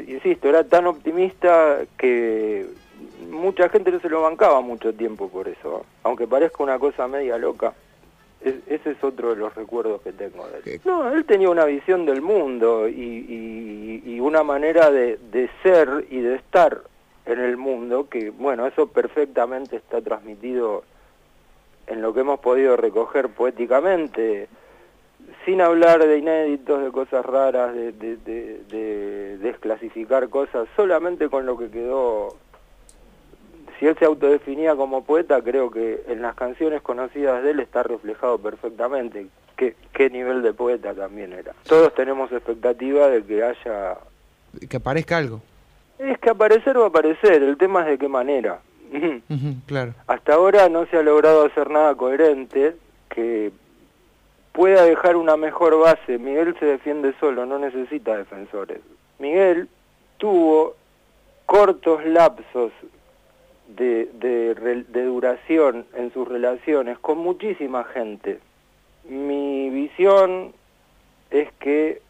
insisto, 0.08 0.48
era 0.48 0.63
tan 0.63 0.86
optimista 0.88 1.80
que 1.98 2.67
mucha 3.30 3.67
gente 3.69 3.91
no 3.91 4.00
se 4.00 4.10
lo 4.10 4.22
bancaba 4.22 4.62
mucho 4.62 4.93
tiempo 4.93 5.28
por 5.28 5.48
eso, 5.50 5.86
aunque 6.04 6.28
parezca 6.28 6.63
una 6.63 6.80
cosa 6.80 7.08
media 7.08 7.38
loca. 7.38 7.74
Es- 8.43 8.56
ese 8.67 8.91
es 8.91 9.03
otro 9.03 9.29
de 9.29 9.38
los 9.38 9.53
recuerdos 9.56 10.01
que 10.01 10.12
tengo 10.12 10.45
de 10.47 10.73
él. 10.73 10.82
No, 10.86 11.12
él 11.13 11.23
tenía 11.25 11.49
una 11.49 11.65
visión 11.65 12.06
del 12.06 12.21
mundo 12.21 12.88
y, 12.88 12.93
y- 12.93 14.03
y 14.06 14.19
una 14.19 14.43
manera 14.43 14.91
de, 14.91 15.17
de 15.32 15.49
ser 15.63 16.06
y 16.10 16.19
de 16.19 16.36
estar 16.36 16.82
en 17.25 17.39
el 17.39 17.56
mundo 17.58 18.10
que, 18.10 18.32
bueno, 18.32 18.67
eso 18.67 18.88
perfectamente 18.88 19.77
está 19.77 20.01
transmitido 20.01 20.84
en 21.88 22.01
lo 22.01 22.13
que 22.13 22.19
hemos 22.21 22.39
podido 22.39 22.75
recoger 22.75 23.29
poéticamente, 23.29 24.47
sin 25.45 25.62
hablar 25.62 26.06
de 26.06 26.17
inéditos, 26.17 26.84
de 26.84 26.91
cosas 26.91 27.25
raras, 27.25 27.73
de, 27.73 27.91
de- 27.93 28.17
de- 28.17 28.60
de 28.69 29.38
desclasificar 29.38 30.29
cosas, 30.29 30.67
solamente 30.75 31.29
con 31.29 31.45
lo 31.45 31.58
que 31.58 31.69
quedó. 31.69 32.36
Si 33.80 33.88
él 33.88 33.96
se 33.98 34.06
autodefinía 34.06 34.76
como 34.76 35.04
poeta, 35.04 35.42
creo 35.42 35.72
que 35.72 36.04
en 36.08 36.22
las 36.22 36.36
canciones 36.36 36.82
conocidas 36.82 37.44
de 37.44 37.52
él 37.52 37.60
está 37.60 37.84
reflejado 37.84 38.38
perfectamente 38.38 39.28
qué, 39.56 39.76
qué 39.94 40.10
nivel 40.10 40.42
de 40.42 40.54
poeta 40.54 40.94
también 40.94 41.34
era. 41.34 41.54
Todos 41.68 41.94
tenemos 41.94 42.32
expectativa 42.32 43.08
de 43.08 43.24
que 43.24 43.44
haya... 43.44 43.98
Que 44.70 44.78
aparezca 44.78 45.18
algo. 45.18 45.42
Es 45.98 46.18
que 46.20 46.30
aparecer 46.30 46.78
va 46.78 46.86
a 46.86 46.88
aparecer, 46.88 47.44
el 47.44 47.58
tema 47.58 47.82
es 47.82 47.88
de 47.88 47.98
qué 47.98 48.08
manera. 48.08 48.60
Claro. 49.66 49.94
Hasta 50.06 50.36
ahora 50.36 50.70
no 50.70 50.86
se 50.86 50.98
ha 50.98 51.02
logrado 51.02 51.46
hacer 51.46 51.70
nada 51.72 51.96
coherente 51.96 52.76
que 53.10 53.52
pueda 54.52 54.84
dejar 54.84 55.16
una 55.16 55.36
mejor 55.36 55.80
base. 55.80 56.18
Miguel 56.20 56.56
se 56.60 56.66
defiende 56.66 57.14
solo, 57.20 57.46
no 57.46 57.58
necesita 57.58 58.16
defensores. 58.16 58.80
Miguel 59.20 59.68
tuvo 60.18 60.76
cortos 61.46 62.06
lapsos 62.06 62.72
de, 63.76 64.10
de, 64.88 65.04
duración 65.04 65.86
en 65.96 66.12
sus 66.14 66.28
relaciones 66.28 66.98
con 67.00 67.18
muchísima 67.18 67.84
gente. 67.86 68.40
Mi 69.08 69.70
visión 69.70 70.54
es 71.32 71.52
que 71.60 72.02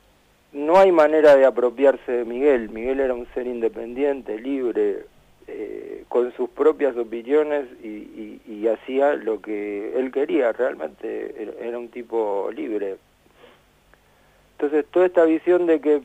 no 0.52 0.78
hay 0.78 0.92
manera 0.92 1.36
de 1.36 1.46
apropiarse 1.46 2.12
de 2.12 2.26
Miguel. 2.26 2.70
Miguel 2.70 3.00
era 3.00 3.14
un 3.14 3.28
ser 3.34 3.48
independiente, 3.48 4.40
libre, 4.40 5.06
eh, 5.48 6.04
con 6.10 6.32
sus 6.34 6.50
propias 6.50 6.96
opiniones 6.96 7.66
y, 7.84 7.88
y- 8.48 8.68
hacía 8.68 9.16
lo 9.16 9.42
que 9.42 9.94
él 10.00 10.12
quería. 10.12 10.52
Realmente 10.54 11.52
era 11.62 11.78
un 11.78 11.90
tipo 11.90 12.50
libre. 12.54 12.96
Entonces, 14.54 14.86
toda 14.90 15.06
esta 15.06 15.26
visión 15.26 15.66
de 15.66 15.82
que, 15.82 16.02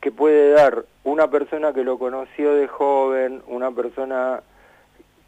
que 0.00 0.10
puede 0.10 0.50
dar 0.50 0.84
una 1.04 1.30
persona 1.30 1.72
que 1.72 1.84
lo 1.84 1.98
conoció 1.98 2.54
de 2.54 2.66
joven, 2.66 3.40
una 3.46 3.70
persona 3.70 4.42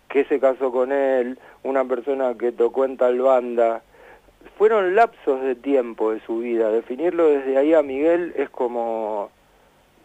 que 0.09 0.25
se 0.25 0.41
casó 0.41 0.73
con 0.73 0.93
él, 0.93 1.39
una 1.63 1.85
persona 1.85 2.35
que 2.35 2.53
tocó 2.53 2.85
en 2.85 2.97
tal 2.97 3.21
banda, 3.21 3.83
fueron 4.57 4.95
lapsos 4.95 5.43
de 5.43 5.55
tiempo 5.55 6.13
de 6.13 6.21
su 6.21 6.39
vida. 6.39 6.71
Definirlo 6.71 7.29
desde 7.29 7.57
ahí 7.57 7.75
a 7.75 7.83
Miguel 7.83 8.33
es 8.37 8.51
como, 8.51 9.31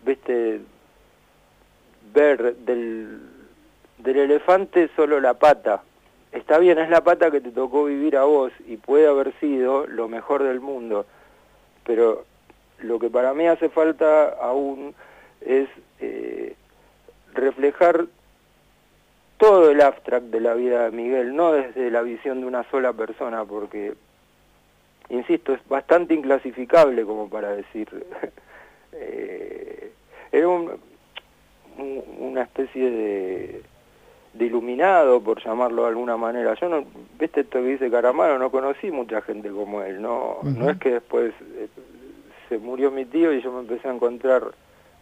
viste, 0.05 0.61
ver 2.13 2.55
del, 2.57 3.19
del 3.99 4.17
elefante 4.17 4.89
solo 4.95 5.19
la 5.19 5.33
pata. 5.35 5.83
Está 6.31 6.57
bien, 6.57 6.79
es 6.79 6.89
la 6.89 7.03
pata 7.03 7.31
que 7.31 7.41
te 7.41 7.51
tocó 7.51 7.85
vivir 7.85 8.17
a 8.17 8.23
vos 8.23 8.51
y 8.67 8.77
puede 8.77 9.07
haber 9.07 9.33
sido 9.39 9.85
lo 9.87 10.07
mejor 10.07 10.43
del 10.43 10.59
mundo, 10.59 11.05
pero 11.85 12.25
lo 12.79 12.99
que 12.99 13.09
para 13.09 13.33
mí 13.33 13.47
hace 13.47 13.69
falta 13.69 14.29
aún 14.41 14.95
es 15.41 15.69
eh, 15.99 16.55
reflejar 17.33 18.05
todo 19.43 19.69
el 19.71 19.81
abstract 19.81 20.27
de 20.27 20.39
la 20.39 20.53
vida 20.53 20.85
de 20.85 20.91
Miguel, 20.91 21.35
no 21.35 21.51
desde 21.51 21.91
la 21.91 22.01
visión 22.01 22.39
de 22.41 22.47
una 22.47 22.63
sola 22.71 22.93
persona, 22.93 23.43
porque, 23.43 23.93
insisto, 25.09 25.53
es 25.53 25.59
bastante 25.67 26.13
inclasificable 26.13 27.03
como 27.03 27.29
para 27.29 27.49
decir, 27.55 27.87
eh, 28.93 29.91
era 30.31 30.47
un- 30.47 30.71
un- 31.77 32.03
una 32.19 32.43
especie 32.43 32.89
de, 32.89 33.61
de 34.33 34.45
iluminado, 34.45 35.21
por 35.21 35.43
llamarlo 35.43 35.83
de 35.83 35.89
alguna 35.89 36.15
manera. 36.17 36.53
Yo 36.55 36.69
no, 36.69 36.85
viste 37.19 37.41
esto 37.41 37.59
que 37.59 37.67
dice 37.67 37.91
Caramano, 37.91 38.37
no 38.39 38.49
conocí 38.49 38.91
mucha 38.91 39.21
gente 39.21 39.49
como 39.49 39.81
él, 39.81 40.01
no, 40.01 40.37
no 40.43 40.69
es 40.69 40.77
que 40.79 40.91
después 40.93 41.33
eh, 41.57 41.67
se 42.49 42.57
murió 42.59 42.91
mi 42.91 43.05
tío 43.05 43.33
y 43.33 43.41
yo 43.41 43.51
me 43.51 43.59
empecé 43.61 43.87
a 43.89 43.93
encontrar 43.93 44.43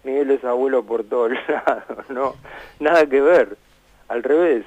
Miguel 0.04 0.32
es 0.32 0.44
abuelo 0.44 0.84
por 0.84 1.04
todos 1.04 1.32
lados, 1.48 2.10
no, 2.10 2.34
nada 2.80 3.06
que 3.06 3.22
ver, 3.22 3.56
al 4.12 4.24
revés. 4.24 4.66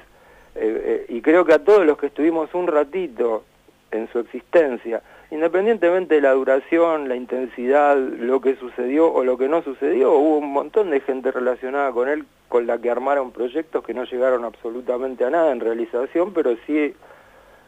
Eh, 0.55 1.05
eh, 1.05 1.05
y 1.09 1.21
creo 1.21 1.45
que 1.45 1.53
a 1.53 1.63
todos 1.63 1.85
los 1.85 1.97
que 1.97 2.07
estuvimos 2.07 2.53
un 2.53 2.67
ratito 2.67 3.43
en 3.91 4.09
su 4.11 4.19
existencia, 4.19 5.01
independientemente 5.31 6.15
de 6.15 6.21
la 6.21 6.31
duración, 6.31 7.07
la 7.07 7.15
intensidad, 7.15 7.97
lo 7.97 8.41
que 8.41 8.55
sucedió 8.55 9.11
o 9.11 9.23
lo 9.23 9.37
que 9.37 9.47
no 9.47 9.61
sucedió, 9.61 10.13
hubo 10.13 10.37
un 10.37 10.51
montón 10.51 10.89
de 10.89 11.01
gente 11.01 11.31
relacionada 11.31 11.91
con 11.91 12.09
él 12.09 12.25
con 12.47 12.67
la 12.67 12.77
que 12.79 12.89
armaron 12.89 13.31
proyectos 13.31 13.83
que 13.83 13.93
no 13.93 14.05
llegaron 14.05 14.45
absolutamente 14.45 15.25
a 15.25 15.29
nada 15.29 15.51
en 15.51 15.59
realización, 15.59 16.33
pero 16.33 16.55
sí 16.65 16.93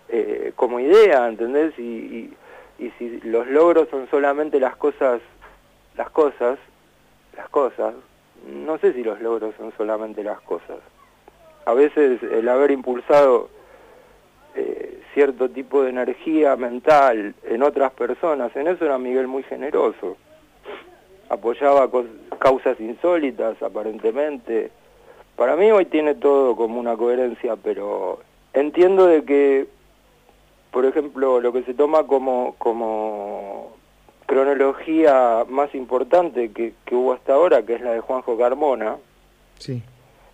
eh, 0.09 0.53
como 0.55 0.79
idea, 0.79 1.27
¿entendés? 1.27 1.77
Y, 1.77 1.81
y, 1.81 2.33
y 2.79 2.91
si 2.97 3.19
los 3.21 3.47
logros 3.47 3.89
son 3.89 4.07
solamente 4.09 4.59
las 4.59 4.75
cosas, 4.77 5.21
las 5.95 6.09
cosas, 6.09 6.57
las 7.35 7.49
cosas, 7.49 7.93
no 8.47 8.77
sé 8.77 8.93
si 8.93 9.03
los 9.03 9.19
logros 9.21 9.55
son 9.57 9.73
solamente 9.77 10.23
las 10.23 10.39
cosas. 10.41 10.77
A 11.67 11.73
veces 11.73 12.23
el 12.23 12.47
haber 12.47 12.71
impulsado 12.71 13.49
eh, 14.55 15.01
cierto 15.13 15.49
tipo 15.49 15.83
de 15.83 15.89
energía 15.89 16.55
mental 16.55 17.35
en 17.43 17.61
otras 17.61 17.91
personas, 17.91 18.55
en 18.55 18.69
eso 18.69 18.85
era 18.85 18.97
Miguel 18.97 19.27
muy 19.27 19.43
generoso. 19.43 20.15
Apoyaba 21.27 21.89
causas 22.39 22.79
insólitas, 22.79 23.61
aparentemente. 23.61 24.71
Para 25.35 25.57
mí 25.57 25.69
hoy 25.69 25.83
tiene 25.83 26.15
todo 26.15 26.55
como 26.55 26.79
una 26.79 26.95
coherencia, 26.95 27.57
pero 27.57 28.19
entiendo 28.53 29.05
de 29.05 29.25
que, 29.25 29.67
por 30.71 30.85
ejemplo, 30.85 31.41
lo 31.41 31.51
que 31.51 31.63
se 31.63 31.73
toma 31.73 32.07
como, 32.07 32.55
como 32.59 33.73
cronología 34.25 35.43
más 35.49 35.75
importante 35.75 36.49
que, 36.53 36.75
que 36.85 36.95
hubo 36.95 37.11
hasta 37.11 37.33
ahora, 37.33 37.63
que 37.63 37.73
es 37.73 37.81
la 37.81 37.91
de 37.91 37.99
Juanjo 37.99 38.37
Carmona, 38.37 38.95
Sí. 39.59 39.83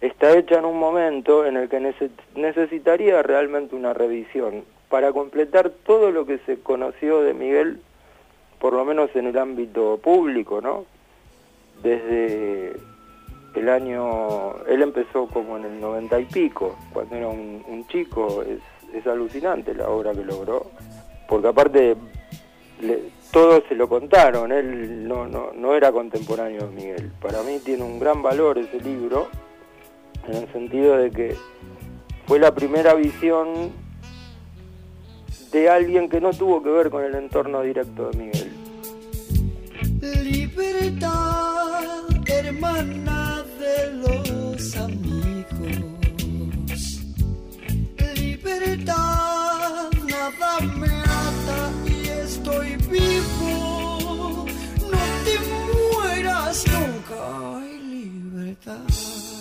Está 0.05 0.37
hecha 0.37 0.59
en 0.59 0.65
un 0.65 0.77
momento 0.77 1.45
en 1.45 1.57
el 1.57 1.69
que 1.69 1.79
nece- 1.79 2.09
necesitaría 2.35 3.21
realmente 3.23 3.75
una 3.75 3.93
revisión 3.93 4.63
para 4.89 5.11
completar 5.11 5.69
todo 5.85 6.11
lo 6.11 6.25
que 6.25 6.39
se 6.39 6.59
conoció 6.59 7.21
de 7.21 7.33
Miguel, 7.33 7.79
por 8.59 8.73
lo 8.73 8.85
menos 8.85 9.09
en 9.15 9.27
el 9.27 9.37
ámbito 9.37 9.97
público, 10.03 10.61
¿no? 10.61 10.85
Desde 11.81 12.73
el 13.55 13.69
año, 13.69 14.63
él 14.67 14.81
empezó 14.81 15.27
como 15.27 15.57
en 15.57 15.65
el 15.65 15.79
noventa 15.81 16.19
y 16.19 16.25
pico, 16.25 16.75
cuando 16.93 17.15
era 17.15 17.27
un, 17.27 17.85
chico, 17.87 18.43
es, 18.43 18.59
es 18.95 19.05
alucinante 19.07 19.73
la 19.73 19.89
obra 19.89 20.11
que 20.13 20.23
logró, 20.23 20.67
porque 21.27 21.47
aparte 21.47 21.95
le- 22.81 22.99
todos 23.31 23.63
se 23.67 23.75
lo 23.75 23.87
contaron, 23.89 24.51
él 24.51 25.07
no, 25.07 25.27
no, 25.27 25.51
no 25.55 25.75
era 25.75 25.91
contemporáneo 25.91 26.67
de 26.67 26.75
Miguel. 26.75 27.11
Para 27.21 27.41
mí 27.43 27.59
tiene 27.63 27.83
un 27.83 27.99
gran 27.99 28.21
valor 28.21 28.57
ese 28.59 28.79
libro, 28.79 29.27
en 30.27 30.35
el 30.35 30.51
sentido 30.51 30.97
de 30.97 31.11
que 31.11 31.35
fue 32.25 32.39
la 32.39 32.53
primera 32.53 32.93
visión 32.93 33.71
de 35.51 35.69
alguien 35.69 36.09
que 36.09 36.19
no 36.19 36.31
tuvo 36.31 36.63
que 36.63 36.69
ver 36.69 36.89
con 36.89 37.03
el 37.03 37.15
entorno 37.15 37.61
directo 37.61 38.09
de 38.09 38.17
Miguel. 38.17 38.51
Libertad, 40.23 41.83
hermana 42.25 43.43
de 43.59 43.93
los 43.93 44.75
amigos. 44.77 45.43
Libertad, 48.15 49.91
nada 50.09 50.59
me 50.75 50.87
ata 50.87 51.71
y 51.85 52.07
estoy 52.07 52.75
vivo. 52.89 54.45
No 54.91 55.01
te 55.23 55.35
mueras 56.01 56.65
nunca, 56.67 57.57
hay 57.57 57.79
libertad. 57.79 59.32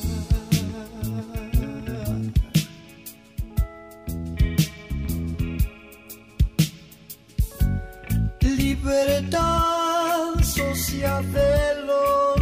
Libertad 8.83 10.43
social 10.43 11.33
de 11.33 11.85
los 11.87 12.42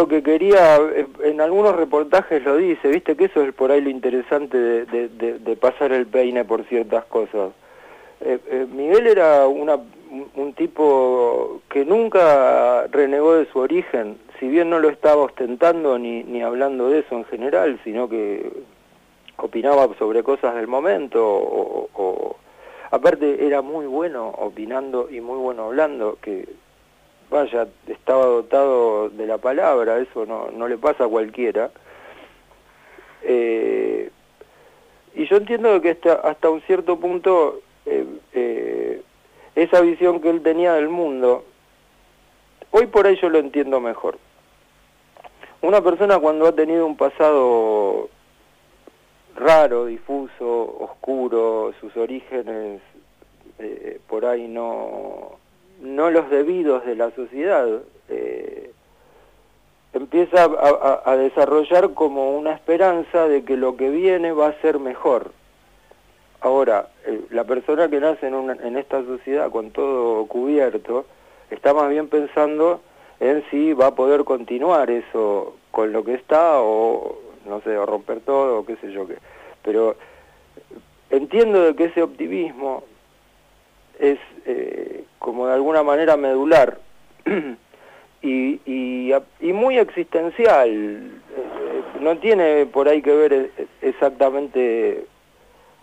lo 0.00 0.08
que 0.08 0.22
quería, 0.22 0.76
eh, 0.78 1.06
en 1.24 1.42
algunos 1.42 1.76
reportajes 1.76 2.42
lo 2.42 2.56
dice, 2.56 2.88
viste 2.88 3.16
que 3.16 3.26
eso 3.26 3.42
es 3.42 3.52
por 3.52 3.70
ahí 3.70 3.82
lo 3.82 3.90
interesante 3.90 4.56
de, 4.86 5.56
pasar 5.60 5.92
el 5.92 6.06
peine 6.06 6.42
por 6.46 6.64
ciertas 6.64 7.04
cosas. 7.04 7.52
Eh, 8.22 8.38
eh, 8.46 8.66
Miguel 8.72 9.06
era 9.06 9.46
una, 9.46 9.78
un, 10.36 10.54
tipo 10.54 11.60
que 11.68 11.84
nunca 11.84 12.86
renegó 12.86 13.34
de 13.34 13.44
su 13.52 13.58
origen, 13.58 14.16
si 14.38 14.48
bien 14.48 14.70
no 14.70 14.78
lo 14.78 14.88
estaba 14.88 15.20
ostentando 15.20 15.98
ni, 15.98 16.24
ni 16.24 16.40
hablando 16.40 16.88
de 16.88 17.00
eso 17.00 17.14
en 17.16 17.26
general, 17.26 17.78
sino 17.84 18.08
que 18.08 18.50
opinaba 19.36 19.86
sobre 19.98 20.22
cosas 20.22 20.54
del 20.54 20.66
momento 20.66 21.22
o- 21.22 22.36
aparte 22.90 23.46
era 23.46 23.60
muy 23.60 23.84
bueno 23.86 24.28
opinando 24.28 25.08
y 25.10 25.20
muy 25.20 25.38
bueno 25.38 25.66
hablando 25.66 26.16
que 26.22 26.48
vaya 27.30 27.68
estaba 27.86 28.26
dotado 28.26 29.08
de 29.08 29.26
la 29.26 29.38
palabra 29.38 29.98
eso 29.98 30.26
no, 30.26 30.68
le 30.68 30.76
pasa 30.76 31.04
a 31.04 31.08
cualquiera. 31.08 31.70
Eh, 33.22 34.10
y 35.14 35.26
yo 35.26 35.36
entiendo 35.36 35.80
que 35.80 35.98
hasta, 36.24 36.50
un 36.50 36.60
cierto 36.62 36.98
punto 36.98 37.60
eh, 37.86 38.06
eh, 38.32 39.02
esa 39.54 39.80
visión 39.80 40.20
que 40.20 40.30
él 40.30 40.42
tenía 40.42 40.74
del 40.74 40.88
mundo 40.88 41.44
hoy 42.70 42.86
por 42.86 43.06
ahí 43.06 43.16
yo 43.20 43.28
lo 43.28 43.38
entiendo 43.38 43.80
mejor. 43.80 44.18
Una 45.62 45.82
persona 45.82 46.18
cuando 46.18 46.46
ha 46.46 46.52
tenido 46.52 46.86
un 46.86 46.96
pasado 46.96 48.08
raro, 49.36 49.86
difuso, 49.86 50.76
oscuro, 50.80 51.74
sus 51.80 51.96
orígenes 51.96 52.80
por 54.08 54.24
ahí 54.24 54.48
no, 54.48 55.39
no 55.80 56.10
los 56.10 56.30
debidos 56.30 56.84
de 56.84 56.94
la 56.94 57.10
sociedad, 57.12 57.66
eh, 58.08 58.70
empieza 59.92 60.44
a, 61.04 61.16
desarrollar 61.16 61.94
como 61.94 62.36
una 62.36 62.52
esperanza 62.52 63.26
de 63.26 63.44
que 63.44 63.56
lo 63.56 63.76
que 63.76 63.90
viene 63.90 64.32
va 64.32 64.48
a 64.48 64.60
ser 64.60 64.78
mejor. 64.78 65.32
Ahora, 66.40 66.88
eh, 67.06 67.20
la 67.30 67.44
persona 67.44 67.88
que 67.88 68.00
nace 68.00 68.28
en, 68.28 68.50
en 68.50 68.76
esta 68.76 69.02
sociedad 69.04 69.50
con 69.50 69.70
todo 69.70 70.26
cubierto, 70.26 71.06
está 71.50 71.74
más 71.74 71.90
bien 71.90 72.08
pensando 72.08 72.80
en 73.18 73.44
si 73.50 73.72
va 73.72 73.88
a 73.88 73.94
poder 73.94 74.24
continuar 74.24 74.90
eso 74.90 75.56
con 75.70 75.92
lo 75.92 76.04
que 76.04 76.14
está 76.14 76.60
o, 76.60 77.18
no 77.46 77.60
sé, 77.62 77.76
o 77.76 77.86
romper 77.86 78.20
todo 78.20 78.60
o 78.60 78.64
qué 78.64 78.76
sé 78.76 78.92
yo 78.92 79.06
qué. 79.06 79.16
Pero 79.62 79.96
entiendo 81.10 81.62
de 81.62 81.74
que 81.74 81.84
ese 81.84 82.02
optimismo 82.02 82.84
es 84.00 84.18
eh, 84.46 85.04
como 85.18 85.46
de 85.46 85.54
alguna 85.54 85.82
manera 85.82 86.16
medular 86.16 86.78
y, 88.22 89.12
muy 89.52 89.78
existencial. 89.78 90.70
Eh, 90.70 91.82
no 92.00 92.16
tiene 92.18 92.66
por 92.66 92.88
ahí 92.88 93.02
que 93.02 93.14
ver 93.14 93.32
eh, 93.32 93.50
exactamente 93.82 95.04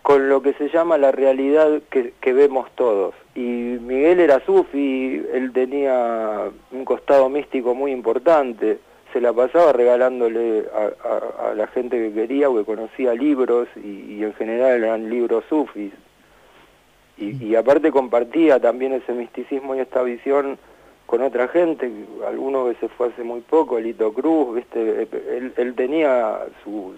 con 0.02 0.30
lo 0.30 0.42
que 0.42 0.54
se 0.54 0.70
llama 0.70 0.98
la 0.98 1.12
realidad 1.12 1.82
que, 1.90 2.34
vemos 2.34 2.70
todos. 2.76 3.14
Y 3.36 3.42
Miguel 3.42 4.20
era 4.20 4.40
sufi, 4.46 5.22
él 5.34 5.52
tenía 5.54 6.50
un 6.72 6.86
costado 6.86 7.30
místico 7.30 7.76
muy 7.76 7.92
importante, 7.92 8.80
se 9.12 9.20
la 9.20 9.34
pasaba 9.34 9.74
regalándole 9.74 10.66
a 10.74 11.54
la 11.56 11.68
gente 11.68 11.98
que 11.98 12.14
quería 12.14 12.50
o 12.50 12.56
que 12.56 12.64
conocía 12.64 13.14
libros 13.14 13.68
y, 13.76 14.16
y 14.16 14.24
en 14.24 14.34
general 14.36 14.84
eran 14.84 15.10
libros 15.10 15.44
sufis. 15.50 15.92
Y, 17.18 17.56
aparte 17.56 17.92
compartía 17.92 18.60
también 18.60 18.94
ese 18.94 19.12
misticismo 19.12 19.76
y 19.76 19.80
esta 19.80 20.04
visión 20.04 20.60
con 21.08 21.22
otra 21.22 21.48
gente, 21.48 21.92
alguno 22.28 22.68
que 22.68 22.76
se 22.76 22.90
fue 22.90 23.08
hace 23.08 23.24
muy 23.24 23.42
poco, 23.42 23.80
Lito 23.80 24.14
Cruz, 24.14 24.56
¿viste? 24.56 25.08
Él, 25.36 25.54
él 25.56 25.74
tenía 25.74 26.40
sus, 26.64 26.96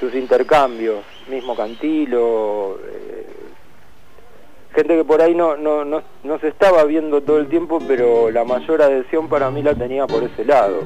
sus 0.00 0.14
intercambios, 0.14 1.02
mismo 1.30 1.54
Cantilo, 1.54 2.78
eh, 2.84 3.26
gente 4.74 4.96
que 4.96 5.04
por 5.04 5.20
ahí 5.20 5.34
no, 5.34 5.56
no, 5.56 5.84
no, 5.84 6.02
no 6.24 6.38
se 6.38 6.48
estaba 6.48 6.84
viendo 6.84 7.22
todo 7.22 7.38
el 7.38 7.48
tiempo, 7.48 7.78
pero 7.86 8.30
la 8.30 8.44
mayor 8.44 8.82
adhesión 8.82 9.28
para 9.28 9.50
mí 9.50 9.62
la 9.62 9.74
tenía 9.74 10.06
por 10.06 10.22
ese 10.22 10.44
lado. 10.44 10.82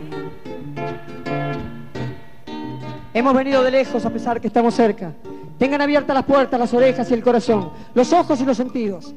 Hemos 3.15 3.35
venido 3.35 3.63
de 3.63 3.71
lejos 3.71 4.05
a 4.05 4.11
pesar 4.11 4.41
que 4.41 4.49
estamos 4.49 4.75
cerca. 4.75 5.15
Tengan 5.59 5.81
abiertas 5.81 6.15
las 6.15 6.25
puertas, 6.25 6.61
las 6.61 6.75
orejas 6.75 7.11
y 7.11 7.15
el 7.15 7.23
corazón, 7.23 7.71
los 7.95 8.13
ojos 8.13 8.41
y 8.41 8.45
los 8.45 8.57
sentidos. 8.57 9.15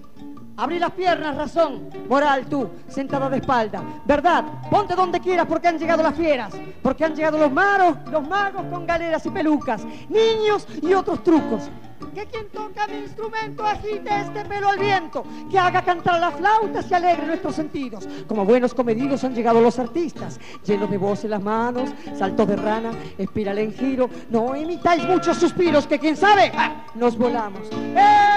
Abrí 0.59 0.77
las 0.77 0.91
piernas, 0.91 1.37
razón, 1.37 1.89
moral, 2.09 2.45
tú, 2.47 2.69
sentada 2.89 3.29
de 3.29 3.37
espalda. 3.37 3.81
Verdad, 4.05 4.43
ponte 4.69 4.93
donde 4.93 5.21
quieras 5.21 5.45
porque 5.47 5.69
han 5.69 5.79
llegado 5.79 6.03
las 6.03 6.13
fieras, 6.13 6.53
porque 6.81 7.05
han 7.05 7.15
llegado 7.15 7.37
los 7.37 7.49
maros, 7.49 7.95
los 8.11 8.27
magos 8.27 8.63
con 8.69 8.85
galeras 8.85 9.25
y 9.25 9.29
pelucas, 9.29 9.85
niños 10.09 10.67
y 10.81 10.93
otros 10.93 11.23
trucos. 11.23 11.69
Que 12.13 12.25
quien 12.25 12.49
toca 12.49 12.87
mi 12.87 12.97
instrumento 12.97 13.63
agite 13.63 14.09
este 14.19 14.43
pelo 14.43 14.67
al 14.67 14.79
viento, 14.79 15.23
que 15.49 15.57
haga 15.57 15.81
cantar 15.81 16.19
las 16.19 16.33
flautas 16.33 16.91
y 16.91 16.93
alegre 16.93 17.25
nuestros 17.25 17.55
sentidos. 17.55 18.05
Como 18.27 18.43
buenos 18.43 18.73
comedidos 18.73 19.23
han 19.23 19.33
llegado 19.33 19.61
los 19.61 19.79
artistas, 19.79 20.41
llenos 20.65 20.91
de 20.91 20.97
voz 20.97 21.23
en 21.23 21.29
las 21.29 21.41
manos, 21.41 21.89
saltos 22.17 22.47
de 22.49 22.57
rana, 22.57 22.91
espiral 23.17 23.59
en 23.59 23.71
giro. 23.71 24.09
No 24.29 24.53
imitáis 24.57 25.07
muchos 25.07 25.37
suspiros 25.37 25.87
que 25.87 25.99
quién 25.99 26.17
sabe, 26.17 26.51
¡ah! 26.53 26.83
nos 26.95 27.17
volamos. 27.17 27.61
¡Eh! 27.95 28.28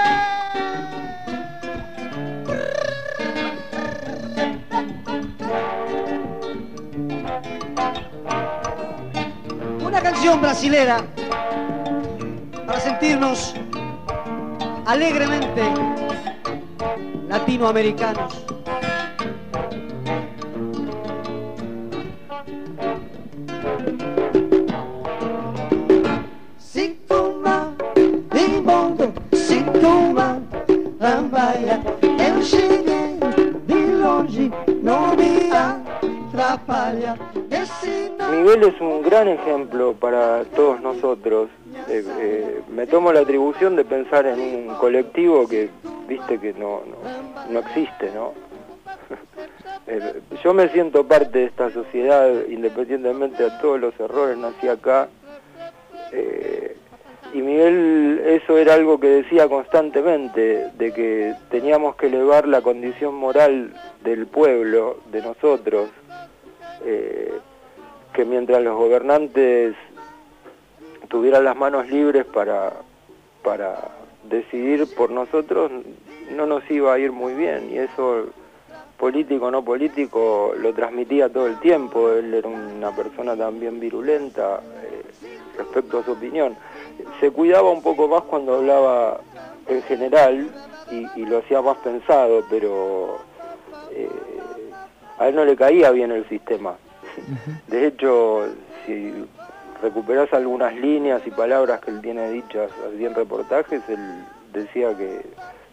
Canción 10.23 10.39
brasilera 10.39 11.03
para 12.65 12.79
sentirnos 12.79 13.53
alegremente 14.85 15.61
latinoamericanos. 17.27 18.33
Sintoma 26.57 27.73
imundo, 28.33 29.13
sintoma 29.33 30.41
lambaia. 31.01 31.81
Eu 32.01 32.41
cheguei 32.41 33.19
de 33.67 33.85
longe, 34.01 34.49
não 34.81 35.17
me 35.17 35.51
atrapalha. 35.51 37.17
Miguel 38.33 38.63
es 38.63 38.81
un 38.81 38.92
gran 39.13 39.27
ejemplo 39.27 39.93
para 39.93 40.43
todos 40.55 40.81
nosotros. 40.81 41.47
Eh, 41.87 42.03
eh, 42.19 42.61
me 42.71 42.87
tomo 42.87 43.13
la 43.13 43.19
atribución 43.19 43.75
de 43.75 43.85
pensar 43.85 44.25
en 44.25 44.39
un 44.39 44.75
colectivo 44.77 45.47
que, 45.47 45.69
viste, 46.07 46.39
que 46.39 46.53
no, 46.53 46.81
no, 46.87 47.51
no 47.51 47.59
existe, 47.59 48.11
¿no? 48.13 48.33
Eh, 49.85 50.21
yo 50.41 50.53
me 50.53 50.69
siento 50.69 51.05
parte 51.05 51.39
de 51.39 51.45
esta 51.45 51.69
sociedad, 51.69 52.25
independientemente 52.47 53.43
de 53.43 53.51
todos 53.61 53.77
los 53.81 53.93
errores, 53.99 54.37
nací 54.37 54.69
acá. 54.69 55.09
Y 57.33 57.41
Miguel, 57.41 58.21
eso 58.25 58.57
era 58.57 58.75
algo 58.75 58.97
que 58.97 59.07
decía 59.07 59.49
constantemente, 59.49 60.69
de 60.77 60.93
que 60.93 61.33
teníamos 61.51 61.97
que 61.97 62.07
elevar 62.07 62.47
la 62.47 62.61
condición 62.61 63.15
moral 63.15 63.73
del 64.05 64.25
pueblo, 64.25 64.99
de 65.11 65.21
nosotros, 65.21 65.89
que 68.13 68.25
mientras 68.25 68.61
los 68.61 68.77
gobernantes 68.77 69.75
tuvieran 71.09 71.43
las 71.43 71.55
manos 71.55 71.89
libres 71.89 72.25
para, 72.25 72.73
para 73.43 73.89
decidir 74.23 74.87
por 74.95 75.11
nosotros, 75.11 75.71
no 76.31 76.45
nos 76.45 76.69
iba 76.71 76.93
a 76.93 76.99
ir 76.99 77.11
muy 77.11 77.33
bien, 77.33 77.69
y 77.71 77.77
eso 77.77 78.27
político 78.97 79.47
o 79.47 79.51
no 79.51 79.65
político 79.65 80.53
lo 80.57 80.73
transmitía 80.73 81.27
todo 81.27 81.47
el 81.47 81.59
tiempo, 81.59 82.11
él 82.11 82.33
era 82.33 82.47
una 82.47 82.95
persona 82.95 83.35
también 83.35 83.79
virulenta 83.79 84.61
eh, 84.81 85.03
respecto 85.57 85.99
a 85.99 86.03
su 86.03 86.11
opinión. 86.13 86.55
Se 87.19 87.31
cuidaba 87.31 87.69
un 87.69 87.81
poco 87.81 88.07
más 88.07 88.21
cuando 88.23 88.55
hablaba 88.55 89.19
en 89.67 89.81
general 89.83 90.49
y, 90.89 91.25
lo 91.25 91.39
hacía 91.39 91.61
más 91.61 91.77
pensado, 91.77 92.43
pero 92.49 93.17
eh, 93.91 94.09
a 95.17 95.27
él 95.27 95.35
no 95.35 95.43
le 95.43 95.55
caía 95.55 95.91
bien 95.91 96.11
el 96.11 96.27
sistema. 96.29 96.75
De 97.67 97.87
hecho, 97.87 98.47
si 98.85 99.13
recuperas 99.81 100.31
algunas 100.33 100.75
líneas 100.75 101.21
y 101.25 101.31
palabras 101.31 101.81
que 101.81 101.91
él 101.91 102.01
tiene 102.01 102.29
dichas 102.31 102.71
así 102.87 103.05
en 103.05 103.15
reportajes, 103.15 103.81
él 103.89 103.99
decía 104.53 104.95
que 104.95 105.25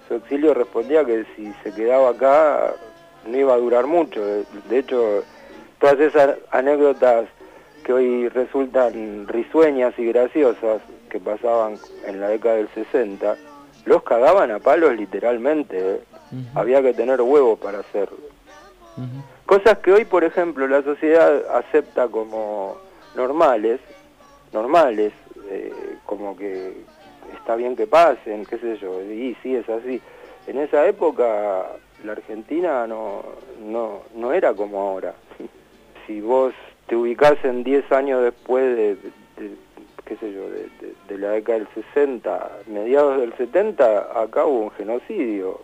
su 0.08 0.14
exilio 0.14 0.54
respondía 0.54 1.04
que 1.04 1.24
si 1.36 1.52
se 1.62 1.72
quedaba 1.72 2.10
acá 2.10 2.72
no 3.26 3.36
iba 3.36 3.54
a 3.54 3.58
durar 3.58 3.86
mucho. 3.86 4.24
De, 4.24 4.44
de 4.68 4.78
hecho, 4.78 5.22
todas 5.78 6.00
esas 6.00 6.36
anécdotas 6.50 7.26
que 7.84 7.92
hoy 7.92 8.28
resultan 8.28 9.26
risueñas 9.28 9.94
y 9.98 10.06
graciosas 10.06 10.82
que 11.08 11.18
pasaban 11.18 11.76
en 12.06 12.20
la 12.20 12.28
década 12.28 12.56
del 12.56 12.68
60, 12.68 13.36
los 13.84 14.02
cagaban 14.02 14.50
a 14.50 14.58
palos 14.58 14.94
literalmente. 14.96 15.78
¿eh? 15.78 16.00
Había 16.54 16.82
que 16.82 16.94
tener 16.94 17.20
huevos 17.20 17.58
para 17.58 17.80
hacerlo. 17.80 18.18
Cosas 19.50 19.78
que 19.78 19.92
hoy, 19.92 20.04
por 20.04 20.22
ejemplo, 20.22 20.68
la 20.68 20.80
sociedad 20.82 21.42
acepta 21.56 22.06
como 22.06 22.76
normales, 23.16 23.80
normales, 24.52 25.12
eh, 25.50 25.72
como 26.06 26.36
que 26.36 26.84
está 27.36 27.56
bien 27.56 27.74
que 27.74 27.88
pasen, 27.88 28.46
qué 28.46 28.58
sé 28.58 28.76
yo, 28.76 29.02
y 29.02 29.36
sí 29.42 29.56
es 29.56 29.68
así. 29.68 30.00
En 30.46 30.56
esa 30.58 30.86
época 30.86 31.66
la 32.04 32.12
Argentina 32.12 32.86
no, 32.86 33.24
no, 33.60 34.02
no 34.14 34.32
era 34.32 34.54
como 34.54 34.80
ahora. 34.80 35.14
Si 36.06 36.20
vos 36.20 36.54
te 36.86 36.94
ubicás 36.94 37.34
en 37.44 37.64
10 37.64 37.90
años 37.90 38.22
después 38.22 38.76
de, 38.76 38.96
qué 40.04 40.16
sé 40.16 40.32
yo, 40.32 40.48
de- 40.48 40.94
de 41.08 41.18
la 41.18 41.30
década 41.32 41.58
del 41.58 41.68
60, 41.92 42.50
mediados 42.68 43.20
del 43.20 43.32
70, 43.36 44.20
acá 44.22 44.44
hubo 44.46 44.60
un 44.60 44.70
genocidio 44.72 45.60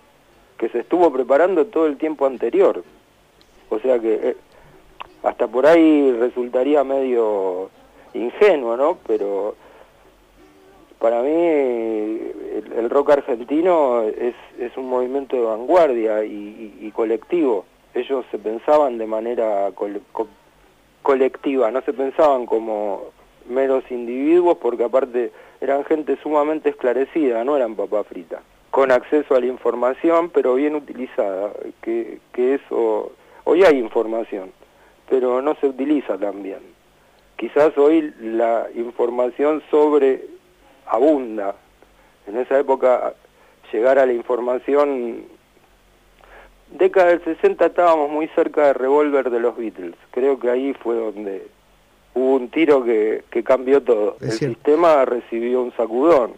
que 0.58 0.68
se 0.70 0.80
estuvo 0.80 1.12
preparando 1.12 1.66
todo 1.66 1.86
el 1.86 1.96
tiempo 1.98 2.26
anterior. 2.26 2.82
O 3.68 3.78
sea 3.80 3.98
que 3.98 4.14
eh, 4.14 4.36
hasta 5.22 5.48
por 5.48 5.66
ahí 5.66 6.12
resultaría 6.12 6.84
medio 6.84 7.70
ingenuo, 8.14 8.76
¿no? 8.76 8.98
Pero 9.06 9.54
para 10.98 11.22
mí 11.22 11.30
el, 11.30 12.88
rock 12.90 13.10
argentino 13.10 14.02
es, 14.02 14.34
es 14.58 14.76
un 14.76 14.88
movimiento 14.88 15.36
de 15.36 15.42
vanguardia 15.42 16.24
y, 16.24 16.90
colectivo. 16.94 17.64
Ellos 17.94 18.24
se 18.30 18.38
pensaban 18.38 18.96
de 18.98 19.06
manera 19.06 19.70
cole- 19.72 20.00
co- 20.12 20.28
colectiva, 21.02 21.70
no 21.70 21.82
se 21.82 21.92
pensaban 21.92 22.46
como 22.46 23.04
meros 23.48 23.84
individuos 23.90 24.56
porque 24.58 24.84
aparte 24.84 25.30
eran 25.60 25.84
gente 25.84 26.16
sumamente 26.22 26.70
esclarecida, 26.70 27.44
no 27.44 27.56
eran 27.56 27.74
papa 27.74 28.02
frita, 28.04 28.42
con 28.70 28.90
acceso 28.90 29.34
a 29.34 29.40
la 29.40 29.46
información 29.46 30.30
pero 30.30 30.54
bien 30.54 30.74
utilizada, 30.74 31.52
que, 31.82 32.18
que 32.32 32.54
eso, 32.54 33.12
hoy 33.46 33.64
hay 33.64 33.78
información, 33.78 34.52
pero 35.08 35.40
no 35.40 35.54
se 35.56 35.68
utiliza 35.68 36.18
tan 36.18 36.42
bien. 36.42 36.60
Quizás 37.36 37.76
hoy 37.78 38.12
la 38.20 38.66
información 38.74 39.62
sobre 39.70 40.24
abunda. 40.86 41.54
En 42.26 42.36
esa 42.38 42.58
época 42.58 43.14
llegar 43.72 43.98
a 43.98 44.06
la 44.06 44.12
información 44.12 45.24
década 46.72 47.08
del 47.08 47.22
60 47.24 47.66
estábamos 47.66 48.10
muy 48.10 48.28
cerca 48.28 48.66
de 48.66 48.72
Revolver 48.72 49.30
de 49.30 49.40
los 49.40 49.56
Beatles. 49.56 49.94
Creo 50.10 50.38
que 50.38 50.50
ahí 50.50 50.74
fue 50.74 50.96
donde 50.96 51.46
hubo 52.14 52.34
un 52.34 52.48
tiro 52.48 52.82
que, 52.84 53.22
que 53.30 53.44
cambió 53.44 53.82
todo. 53.82 54.16
Es 54.20 54.28
El 54.28 54.38
cierto. 54.38 54.54
sistema 54.56 55.04
recibió 55.04 55.62
un 55.62 55.72
sacudón. 55.76 56.32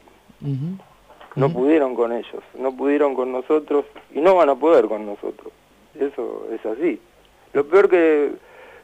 No 1.36 1.52
pudieron 1.52 1.94
con 1.94 2.12
ellos, 2.12 2.42
no 2.58 2.72
pudieron 2.76 3.14
con 3.14 3.30
nosotros 3.30 3.84
y 4.12 4.20
no 4.20 4.34
van 4.34 4.48
a 4.48 4.56
poder 4.56 4.86
con 4.86 5.06
nosotros. 5.06 5.52
Eso 5.98 6.46
es 6.52 6.64
así. 6.64 7.00
Lo 7.52 7.66
peor 7.66 7.88
que, 7.88 8.32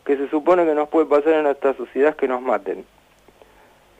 se 0.06 0.28
supone 0.28 0.64
que 0.64 0.74
nos 0.74 0.88
puede 0.88 1.06
pasar 1.06 1.34
en 1.34 1.46
esta 1.46 1.74
sociedad 1.74 2.10
es 2.10 2.16
que 2.16 2.28
nos 2.28 2.42
maten. 2.42 2.84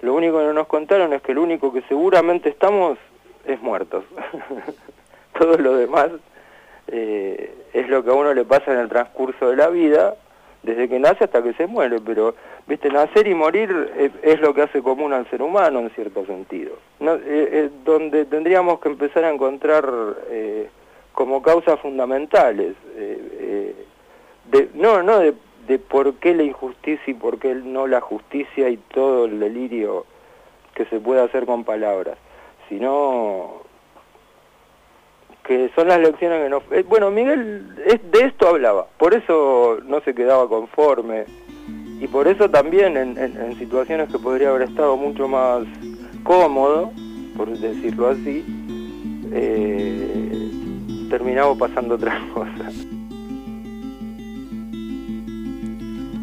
Lo 0.02 0.14
único 0.14 0.38
que 0.38 0.44
no 0.44 0.52
nos 0.52 0.66
contaron 0.66 1.12
es 1.12 1.22
que 1.22 1.32
el 1.32 1.38
único 1.38 1.72
que 1.72 1.82
seguramente 1.82 2.48
estamos 2.48 2.98
es 3.46 3.60
muertos. 3.60 4.04
Todo 5.38 5.56
lo 5.58 5.76
demás 5.76 6.10
eh, 6.88 7.54
es 7.72 7.88
lo 7.88 8.04
que 8.04 8.10
a 8.10 8.14
uno 8.14 8.34
le 8.34 8.44
pasa 8.44 8.72
en 8.72 8.80
el 8.80 8.88
transcurso 8.88 9.50
de 9.50 9.56
la 9.56 9.68
vida, 9.68 10.16
desde 10.62 10.88
que 10.88 10.98
nace 10.98 11.24
hasta 11.24 11.42
que 11.42 11.52
se 11.54 11.66
muere, 11.66 12.00
pero 12.00 12.34
viste 12.66 12.88
nacer 12.90 13.26
y 13.26 13.34
morir 13.34 14.12
es, 14.22 14.40
lo 14.40 14.54
que 14.54 14.62
hace 14.62 14.82
común 14.82 15.12
al 15.12 15.28
ser 15.30 15.42
humano 15.42 15.80
en 15.80 15.90
cierto 15.90 16.24
sentido. 16.26 16.72
Eh, 17.00 17.20
eh, 17.26 17.70
donde 17.84 18.24
tendríamos 18.24 18.80
que 18.80 18.88
empezar 18.88 19.24
a 19.24 19.30
encontrar 19.30 19.84
como 21.24 21.40
causas 21.40 21.80
fundamentales, 21.80 22.74
eh, 22.96 23.28
eh, 23.40 23.86
de, 24.52 24.68
no, 24.74 25.02
no 25.02 25.20
de, 25.20 25.32
por 25.78 26.12
qué 26.16 26.34
la 26.34 26.42
injusticia 26.42 27.10
y 27.10 27.14
por 27.14 27.38
qué 27.38 27.54
no 27.54 27.86
la 27.86 28.02
justicia 28.02 28.68
y 28.68 28.76
todo 28.76 29.24
el 29.24 29.40
delirio 29.40 30.04
que 30.74 30.84
se 30.84 31.00
puede 31.00 31.22
hacer 31.22 31.46
con 31.46 31.64
palabras, 31.64 32.18
sino 32.68 33.62
que 35.44 35.70
son 35.74 35.88
las 35.88 35.98
lecciones 35.98 36.42
que 36.42 36.48
nos... 36.50 36.62
eh, 36.72 36.84
bueno, 36.86 37.10
Miguel 37.10 37.68
es- 37.86 38.10
de 38.12 38.26
esto 38.26 38.48
hablaba, 38.48 38.86
por 38.98 39.14
eso 39.14 39.78
no 39.86 40.02
se 40.02 40.14
quedaba 40.14 40.46
conforme, 40.46 41.24
y 42.00 42.06
por 42.06 42.28
eso 42.28 42.50
también 42.50 42.98
en, 42.98 43.56
situaciones 43.58 44.10
que 44.12 44.18
podría 44.18 44.50
haber 44.50 44.68
estado 44.68 44.98
mucho 44.98 45.26
más 45.26 45.62
cómodo, 46.22 46.92
por 47.34 47.48
decirlo 47.48 48.08
así, 48.08 48.44
terminamos 51.08 51.58
pasando 51.58 51.94
otras 51.94 52.20
cosas. 52.34 52.74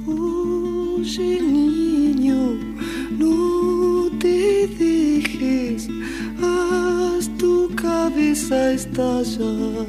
Oye 0.07 1.41
niño, 1.41 2.57
no 3.17 4.09
te 4.19 4.67
dejes, 4.67 5.89
haz 6.41 7.29
tu 7.37 7.69
cabeza 7.75 8.73
estallar. 8.73 9.87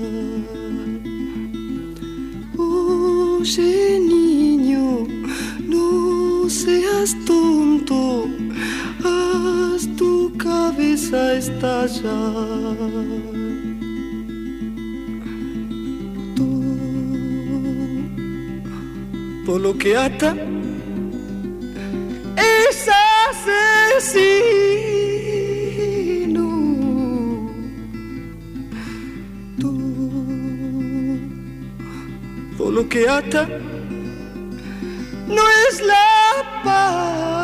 Oye 2.57 4.01
niño, 4.01 5.07
no 5.69 6.49
seas 6.49 7.15
tonto, 7.27 8.27
haz 9.05 9.87
tu 9.97 10.33
cabeza 10.37 11.35
estallar. 11.35 12.13
Todo 19.53 19.61
lo 19.61 19.77
que 19.77 19.95
ata 19.95 20.35
es 22.39 22.89
asesino. 23.29 24.33
Todo 32.57 32.71
lo 32.71 32.89
que 32.89 33.07
ata 33.07 33.47
no 35.29 35.43
es 35.69 35.83
la 35.83 36.63
paz. 36.65 37.42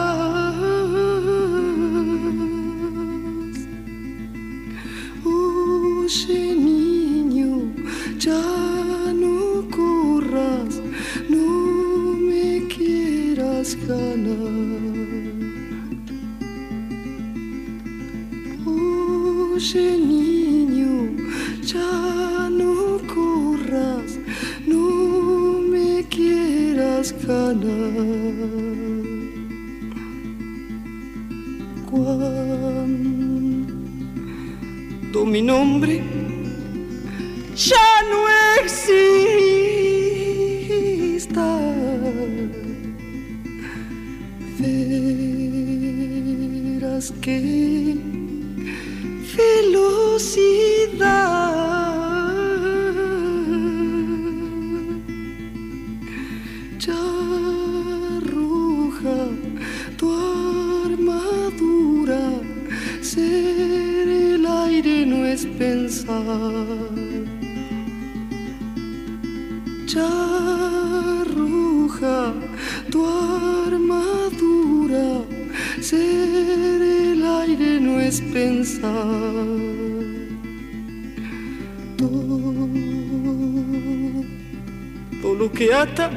Ata 85.75 86.11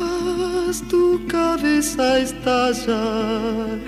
haz 0.00 0.82
tu 0.88 1.20
cabeza 1.26 2.18
estallar. 2.20 3.78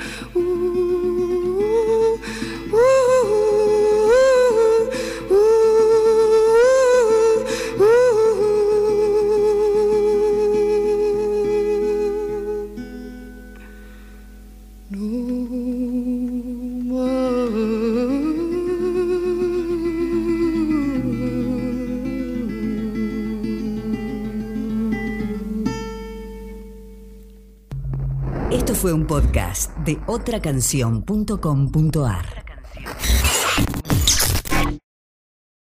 Podcast 29.21 29.77
de 29.79 29.99
otracanción.com.ar. 30.07 32.40